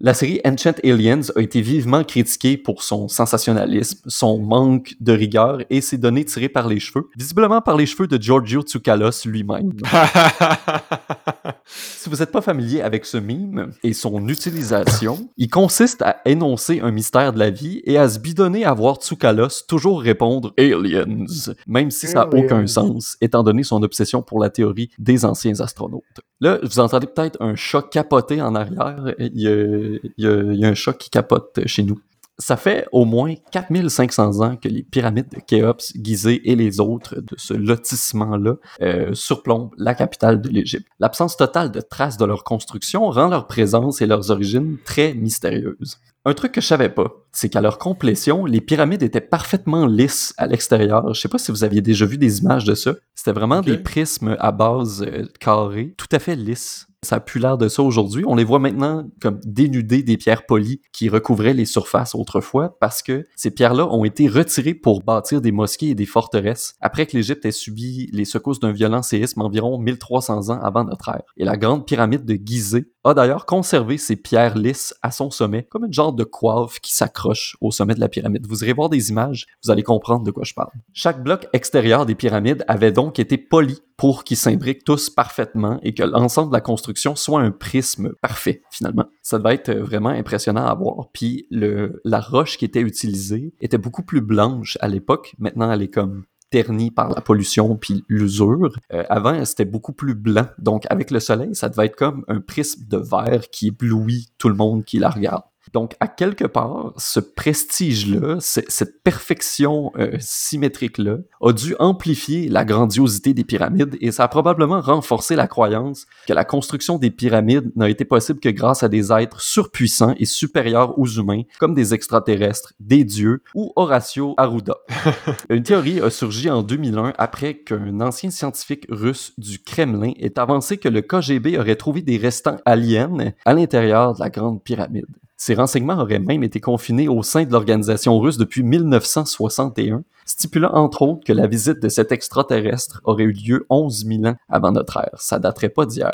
[0.00, 5.58] La série Ancient Aliens a été vivement critiquée pour son sensationnalisme, son manque de rigueur
[5.70, 9.72] et ses données tirées par les cheveux, visiblement par les cheveux de Giorgio Tsoukalos lui-même.
[11.66, 16.78] si vous n'êtes pas familier avec ce mime et son utilisation, il consiste à énoncer
[16.78, 21.26] un mystère de la vie et à se bidonner à voir Tsoukalos toujours répondre Aliens,
[21.66, 25.58] même si ça n'a aucun sens, étant donné son obsession pour la théorie des anciens
[25.58, 26.04] astronautes.
[26.40, 29.12] Là, vous entendez peut-être un chat capoter en arrière.
[29.18, 29.48] Il y,
[29.88, 32.00] a, il y a un chat qui capote chez nous.
[32.40, 37.16] Ça fait au moins 4500 ans que les pyramides de Khéops, Gizeh et les autres
[37.16, 40.86] de ce lotissement-là euh, surplombent la capitale de l'Égypte.
[41.00, 45.98] L'absence totale de traces de leur construction rend leur présence et leurs origines très mystérieuses.
[46.24, 50.32] Un truc que je savais pas, c'est qu'à leur complétion, les pyramides étaient parfaitement lisses
[50.36, 51.12] à l'extérieur.
[51.14, 52.94] Je sais pas si vous aviez déjà vu des images de ça.
[53.16, 56.87] C'était vraiment des prismes à base euh, carrée, tout à fait lisses.
[57.04, 58.24] Ça a plus l'air de ça aujourd'hui.
[58.26, 63.02] On les voit maintenant comme dénudées des pierres polies qui recouvraient les surfaces autrefois parce
[63.02, 67.16] que ces pierres-là ont été retirées pour bâtir des mosquées et des forteresses après que
[67.16, 71.22] l'Égypte ait subi les secousses d'un violent séisme environ 1300 ans avant notre ère.
[71.36, 75.84] Et la grande pyramide de Gizeh d'ailleurs conservé ces pierres lisses à son sommet comme
[75.84, 78.46] une genre de coiffe qui s'accroche au sommet de la pyramide.
[78.46, 80.70] Vous irez voir des images, vous allez comprendre de quoi je parle.
[80.92, 85.92] Chaque bloc extérieur des pyramides avait donc été poli pour qu'ils s'imbriquent tous parfaitement et
[85.92, 89.06] que l'ensemble de la construction soit un prisme parfait, finalement.
[89.22, 91.08] Ça devait être vraiment impressionnant à voir.
[91.12, 95.34] Puis la roche qui était utilisée était beaucoup plus blanche à l'époque.
[95.38, 98.72] Maintenant, elle est comme ternie par la pollution puis l'usure.
[98.92, 100.46] Euh, avant, c'était beaucoup plus blanc.
[100.58, 104.48] Donc, avec le soleil, ça devait être comme un prisme de verre qui éblouit tout
[104.48, 105.42] le monde qui la regarde.
[105.72, 113.34] Donc, à quelque part, ce prestige-là, cette perfection euh, symétrique-là, a dû amplifier la grandiosité
[113.34, 117.88] des pyramides et ça a probablement renforcé la croyance que la construction des pyramides n'a
[117.88, 122.72] été possible que grâce à des êtres surpuissants et supérieurs aux humains, comme des extraterrestres,
[122.80, 124.76] des dieux ou Horacio Arruda.
[125.50, 130.78] Une théorie a surgi en 2001 après qu'un ancien scientifique russe du Kremlin ait avancé
[130.78, 135.06] que le KGB aurait trouvé des restants aliens à l'intérieur de la Grande Pyramide.
[135.40, 141.02] Ces renseignements auraient même été confinés au sein de l'organisation russe depuis 1961, stipulant entre
[141.02, 144.96] autres que la visite de cet extraterrestre aurait eu lieu 11 000 ans avant notre
[144.96, 145.14] ère.
[145.16, 146.10] Ça daterait pas d'hier.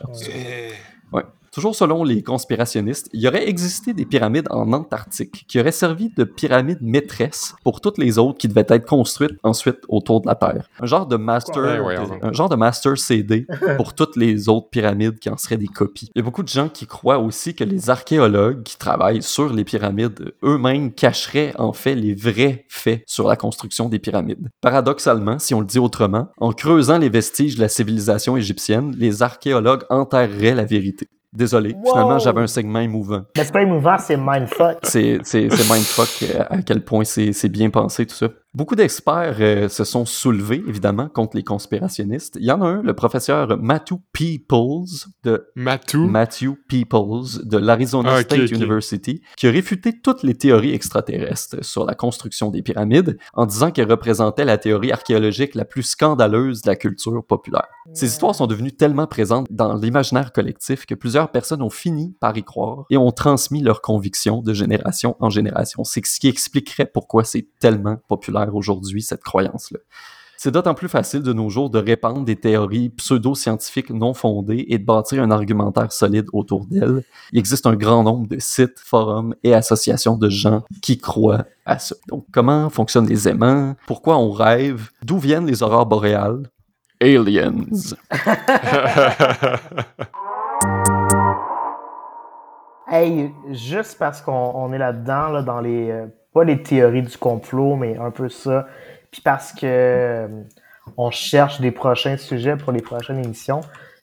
[1.10, 1.22] Ouais.
[1.54, 6.10] Toujours selon les conspirationnistes, il y aurait existé des pyramides en Antarctique qui auraient servi
[6.16, 10.34] de pyramides maîtresses pour toutes les autres qui devaient être construites ensuite autour de la
[10.34, 10.68] Terre.
[10.80, 11.86] Un genre de master,
[12.22, 16.10] un genre de master CD pour toutes les autres pyramides qui en seraient des copies.
[16.16, 19.52] Il y a beaucoup de gens qui croient aussi que les archéologues qui travaillent sur
[19.52, 24.48] les pyramides eux-mêmes cacheraient en fait les vrais faits sur la construction des pyramides.
[24.60, 29.22] Paradoxalement, si on le dit autrement, en creusant les vestiges de la civilisation égyptienne, les
[29.22, 31.06] archéologues enterreraient la vérité.
[31.34, 33.22] Désolé, finalement, j'avais un segment émouvant.
[33.36, 34.78] Mais c'est pas émouvant, c'est mindfuck.
[34.84, 38.28] C'est, c'est, c'est mindfuck euh, à quel point c'est, c'est bien pensé, tout ça.
[38.54, 42.36] Beaucoup d'experts euh, se sont soulevés, évidemment, contre les conspirationnistes.
[42.38, 48.14] Il y en a un, le professeur Matthew Peoples de Matthew, Matthew Peoples de l'Arizona
[48.14, 48.52] Ah, State.
[48.52, 53.72] University, qui a réfuté toutes les théories extraterrestres sur la construction des pyramides en disant
[53.72, 57.66] qu'elles représentaient la théorie archéologique la plus scandaleuse de la culture populaire.
[57.92, 62.36] Ces histoires sont devenues tellement présentes dans l'imaginaire collectif que plusieurs personnes ont fini par
[62.38, 65.82] y croire et ont transmis leurs convictions de génération en génération.
[65.82, 69.78] C'est ce qui expliquerait pourquoi c'est tellement populaire aujourd'hui, cette croyance-là.
[70.36, 74.78] C'est d'autant plus facile de nos jours de répandre des théories pseudo-scientifiques non fondées et
[74.78, 77.02] de bâtir un argumentaire solide autour d'elles.
[77.32, 81.78] Il existe un grand nombre de sites, forums et associations de gens qui croient à
[81.78, 81.94] ça.
[82.08, 83.76] Donc, comment fonctionnent les aimants?
[83.86, 84.90] Pourquoi on rêve?
[85.02, 86.50] D'où viennent les aurores boréales?
[87.00, 87.54] Aliens.
[92.86, 96.04] Hey, juste parce qu'on on est là-dedans, là, dans les.
[96.34, 98.66] Euh, pas les théories du complot, mais un peu ça.
[99.10, 100.28] Puis parce que euh,
[100.96, 103.60] on cherche des prochains sujets pour les prochaines émissions.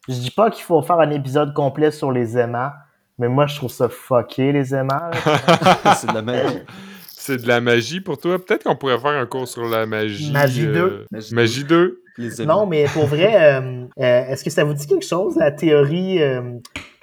[0.07, 2.71] Je dis pas qu'il faut faire un épisode complet sur les aimants,
[3.19, 5.11] mais moi je trouve ça fucké, les aimants.
[5.95, 6.59] C'est de la magie.
[7.07, 8.43] c'est de la magie pour toi.
[8.43, 10.31] Peut-être qu'on pourrait faire un cours sur la magie.
[10.31, 11.17] Magie euh, 2.
[11.33, 12.01] Magie 2.
[12.17, 12.61] Les aimants.
[12.61, 16.21] non, mais pour vrai, euh, euh, est-ce que ça vous dit quelque chose, la théorie
[16.21, 16.41] euh,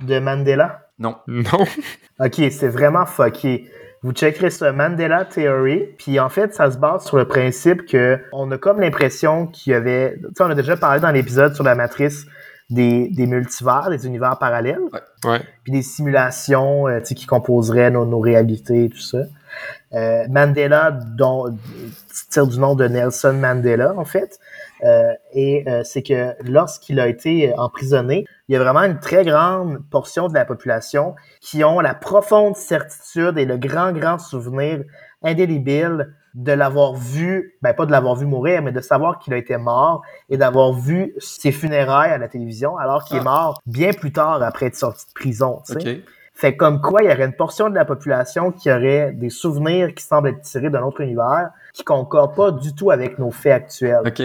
[0.02, 0.90] de Mandela?
[0.98, 1.16] Non.
[1.26, 1.64] Non.
[2.20, 3.70] Ok, c'est vraiment fucké.
[4.02, 8.18] Vous checkerez ça, Mandela Theory, puis en fait, ça se base sur le principe que
[8.32, 11.54] on a comme l'impression qu'il y avait, tu sais, on a déjà parlé dans l'épisode
[11.54, 12.24] sur la matrice
[12.70, 14.78] des, des multivers, des univers parallèles,
[15.24, 15.40] Ouais.
[15.64, 19.18] puis des simulations, euh, tu sais, qui composeraient nos, nos réalités et tout ça.
[19.94, 20.90] Euh, Mandela,
[21.88, 21.94] dont
[22.30, 24.38] tire du nom de Nelson Mandela, en fait.
[24.84, 29.24] euh, et euh, c'est que lorsqu'il a été emprisonné, il y a vraiment une très
[29.24, 34.82] grande portion de la population qui ont la profonde certitude et le grand, grand souvenir
[35.22, 39.36] indélébile de l'avoir vu, ben pas de l'avoir vu mourir, mais de savoir qu'il a
[39.36, 43.92] été mort et d'avoir vu ses funérailles à la télévision alors qu'il est mort bien
[43.92, 45.62] plus tard après être sorti de prison.
[45.66, 45.96] tu sais.
[45.96, 46.02] OK.
[46.38, 49.92] Fait comme quoi, il y aurait une portion de la population qui aurait des souvenirs
[49.92, 53.54] qui semblent être tirés d'un autre univers, qui concordent pas du tout avec nos faits
[53.54, 54.02] actuels.
[54.06, 54.22] OK.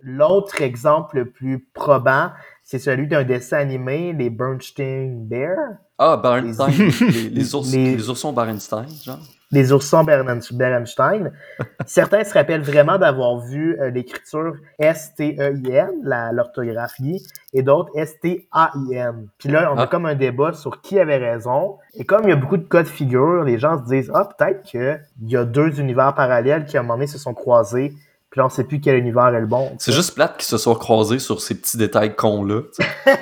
[0.00, 2.30] L'autre exemple le plus probant,
[2.68, 6.68] c'est celui d'un dessin animé, les Bernstein Bears, Ah, Bernstein.
[6.68, 9.20] les, les, ours, les- les oursons Bernstein, genre.
[9.52, 11.30] les oursons Berenstein.
[11.86, 15.90] Certains se rappellent vraiment d'avoir vu euh, l'écriture S-T-E-I-N,
[16.32, 17.22] l'orthographie,
[17.54, 19.28] et d'autres S-T-A-I-N.
[19.38, 19.86] Puis là, on a Ah.
[19.86, 21.76] comme un débat sur qui avait raison.
[21.94, 24.28] Et comme il y a beaucoup de cas de figure, les gens se disent Ah,
[24.36, 27.94] peut-être qu'il y a deux univers parallèles qui à un moment donné se sont croisés.
[28.30, 29.70] Puis là, on sait plus quel univers est le bon.
[29.78, 32.62] C'est juste plate qu'ils se soient croisés sur ces petits détails cons-là.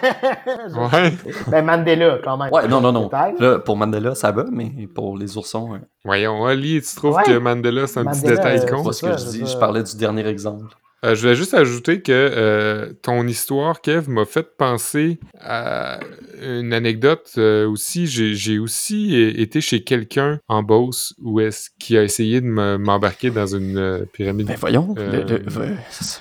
[0.74, 1.12] Ouais.
[1.48, 2.50] Ben Mandela, quand même.
[2.52, 3.11] Ouais, non, non, non.
[3.38, 7.22] Là, pour Mandela, ça va, mais pour les oursons, euh, Voyons, Ali, tu trouves Ouais.
[7.24, 8.82] que Mandela, c'est un petit détail con?
[8.84, 9.46] c'est ce que je dis.
[9.46, 10.74] Je parlais du dernier exemple.
[11.05, 16.00] Euh, je voulais juste ajouter que euh, ton histoire, Kev, m'a fait penser à
[16.42, 18.07] une anecdote euh, aussi.
[18.07, 23.30] J'ai aussi été chez quelqu'un en Beauce où est-ce qui a essayé de me- m'embarquer
[23.30, 24.94] dans une pyramide, Ben voyons.
[24.96, 25.50] Le- le-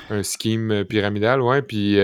[0.09, 1.61] un scheme pyramidal, ouais.
[1.61, 1.97] Puis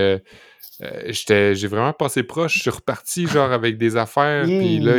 [0.80, 2.54] j'ai vraiment passé proche.
[2.54, 4.46] Je suis reparti genre avec des affaires.
[4.58, 4.94] Puis là,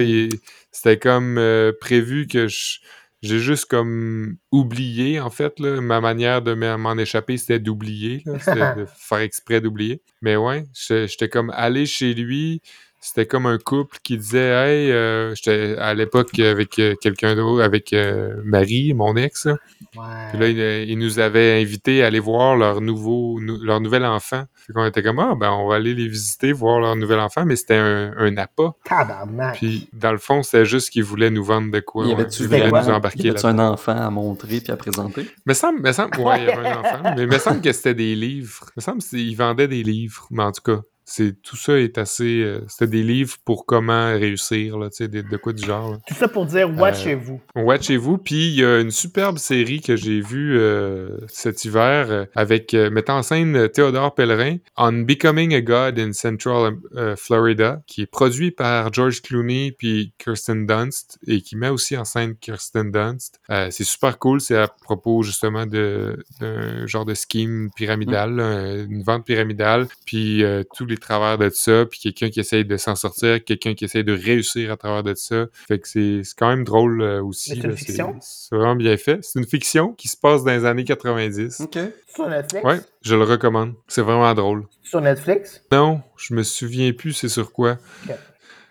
[0.71, 1.41] c'était comme
[1.79, 2.79] prévu que je
[3.21, 8.75] j'ai juste comme oublié, en fait, là, ma manière de m'en échapper, c'était d'oublier, c'était
[8.75, 10.01] de faire exprès d'oublier.
[10.21, 12.61] Mais ouais, j'étais j'étais comme allé chez lui,
[13.03, 17.63] c'était comme un couple qui disait, hey, euh, j'étais à l'époque avec euh, quelqu'un d'autre,
[17.63, 19.57] avec euh, Marie, mon ex, là.
[19.91, 20.51] Puis là, Ouais.
[20.83, 24.43] il, il nous avait invités à aller voir leur nouveau, nou- leur nouvel enfant.
[24.55, 27.43] Fait qu'on était comme, ah, ben, on va aller les visiter, voir leur nouvel enfant,
[27.45, 28.73] mais c'était un, un appât.
[28.85, 29.55] Tabarnak.
[29.57, 32.05] Puis, dans le fond, c'était juste qu'ils voulaient nous vendre de quoi.
[32.05, 32.25] Il y ouais.
[32.39, 32.83] Ils quoi?
[32.83, 33.51] nous embarquer y avait-tu là.
[33.51, 35.25] un enfant à montrer puis à présenter?
[35.45, 37.71] Mais semble, me semble, ouais, il y avait un enfant, mais il me semble que
[37.71, 38.65] c'était des livres.
[38.67, 41.97] Il me semble qu'ils vendaient des livres, mais en tout cas, c'est tout ça est
[41.97, 42.41] assez.
[42.43, 45.91] euh, c'était des livres pour comment réussir, là, tu sais, de, de quoi du genre.
[45.91, 45.97] là.
[46.07, 47.41] Tout ça pour dire, watchez-vous.
[47.55, 52.25] Watchez-vous, puis il y a une superbe série que j'ai vue euh, cet hiver euh,
[52.35, 57.15] avec euh, mettant en scène euh, Théodore Pellerin, On Becoming a God in Central euh,
[57.15, 62.05] Florida, qui est produit par George Clooney puis Kirsten Dunst et qui met aussi en
[62.05, 63.39] scène Kirsten Dunst.
[63.49, 69.03] Euh, c'est super cool, c'est à propos justement d'un genre de scheme pyramidal, là, une
[69.03, 72.95] vente pyramidale, puis euh, tous les travers de ça, puis quelqu'un qui essaye de s'en
[72.95, 75.45] sortir, quelqu'un qui essaye de réussir à travers de ça.
[75.67, 77.49] Fait que c'est c'est quand même drôle euh, aussi.
[77.49, 78.15] C'est une là, fiction?
[78.21, 79.19] C'est vraiment bien fait.
[79.23, 81.61] C'est une fiction qui se passe dans les années 90.
[81.61, 81.77] OK.
[82.13, 82.63] Sur Netflix?
[82.63, 83.73] Ouais, je le recommande.
[83.87, 84.65] C'est vraiment drôle.
[84.83, 85.63] Sur Netflix?
[85.71, 87.77] Non, je me souviens plus c'est sur quoi.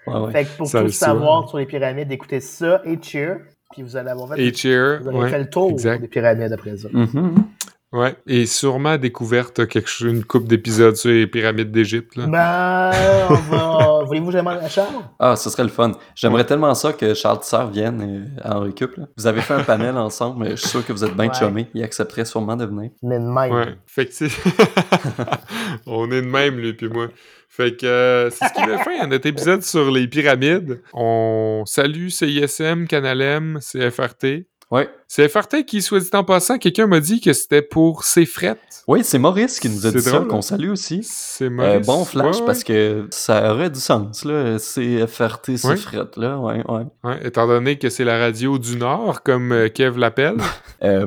[0.06, 0.32] Ouais, ouais.
[0.32, 3.38] Fait que pour Ça tout le savoir sur les pyramides, écoutez ça et Cheer.
[3.72, 6.00] Puis vous allez avoir fait, Et Cheer, vous aurez ouais, fait le tour exact.
[6.00, 6.88] des pyramides après ça.
[6.92, 7.44] Mhm.
[7.92, 8.16] Ouais.
[8.26, 12.16] Et sûrement découverte quelque chose, une coupe d'épisodes sur les pyramides d'Égypte.
[12.16, 12.26] là.
[12.26, 12.90] Ben,
[13.30, 13.86] on va.
[14.06, 14.94] Voulez-vous demande à Charles?
[15.18, 15.92] Ah, ce serait le fun.
[16.14, 18.96] J'aimerais tellement ça que Charles Tisser vienne euh, à Henri Cup.
[18.96, 19.04] là.
[19.16, 21.66] Vous avez fait un panel ensemble, mais je suis sûr que vous êtes bien Ouais.
[21.74, 22.90] Il accepterait sûrement de venir.
[23.02, 23.52] Mais de même.
[23.52, 23.74] Ouais.
[23.86, 24.24] Fait que.
[25.86, 27.08] On est de même, lui puis moi.
[27.48, 30.80] Fait que euh, c'est ce qui met fin à notre épisode sur les pyramides.
[30.92, 34.44] On salue CISM, Canal M, CFRT.
[34.70, 34.88] Ouais.
[35.14, 38.84] CFRT qui, soit dit en passant, quelqu'un m'a dit que c'était pour ses frettes.
[38.86, 40.42] Oui, c'est Maurice qui nous a C'est dit ça, qu'on hein?
[40.42, 41.00] salue aussi.
[41.02, 41.86] C'est Euh, Maurice.
[41.86, 44.58] bon flash, Ouais, parce que ça aurait du sens, là.
[44.60, 45.76] C'est FRT, c'est Ouais.
[45.76, 46.38] fret, là.
[46.38, 46.82] Ouais, ouais.
[47.02, 50.36] ouais, étant donné que c'est la radio du Nord, comme euh, Kev l'appelle.
[50.82, 51.06] Euh,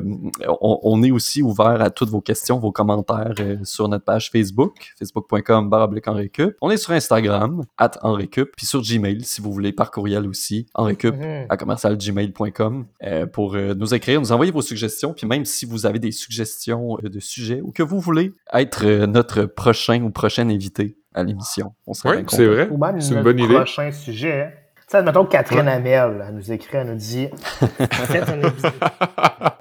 [0.60, 4.30] on, on est aussi ouvert à toutes vos questions, vos commentaires euh, sur notre page
[4.30, 5.68] Facebook, facebook.com
[6.06, 6.54] Enrécup.
[6.62, 10.66] On est sur Instagram, at Enrécup, puis sur Gmail, si vous voulez, par courriel aussi,
[10.74, 11.46] Enrécup, Mhm.
[11.48, 15.86] à commercialgmail.com, euh, pour euh, nous écrire, nous envoyer vos suggestions, puis même si vous
[15.86, 20.10] avez des suggestions euh, de sujets ou que vous voulez être euh, notre prochain ou
[20.10, 21.74] prochaine invité à l'émission.
[21.86, 22.68] On serait Oui, bien c'est vrai.
[22.70, 23.54] Ou même C'est une notre bonne idée.
[23.54, 24.52] prochain sujet.
[24.94, 27.28] Tu sais, admettons que Catherine Hamel elle nous écrit, elle nous dit.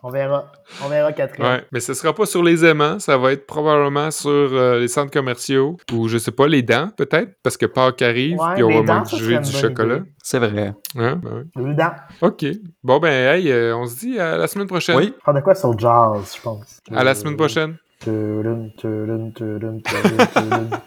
[0.03, 0.51] On verra.
[0.85, 1.43] On verra Catherine.
[1.43, 4.87] Ouais, mais ce sera pas sur les aimants, ça va être probablement sur euh, les
[4.87, 8.63] centres commerciaux ou je sais pas, les dents peut-être, parce que Pâques arrive, Ouais, puis
[8.63, 9.99] on les va dents, manger du chocolat.
[10.21, 10.75] C'est vrai.
[10.97, 11.19] Hein?
[11.23, 11.71] Ben oui.
[11.71, 11.91] Dedans.
[12.21, 12.45] OK.
[12.83, 14.97] Bon, ben, hey, euh, on se dit à la semaine prochaine.
[14.97, 16.79] Oui, Prends de quoi sur jazz, je pense?
[16.95, 17.77] À la semaine prochaine.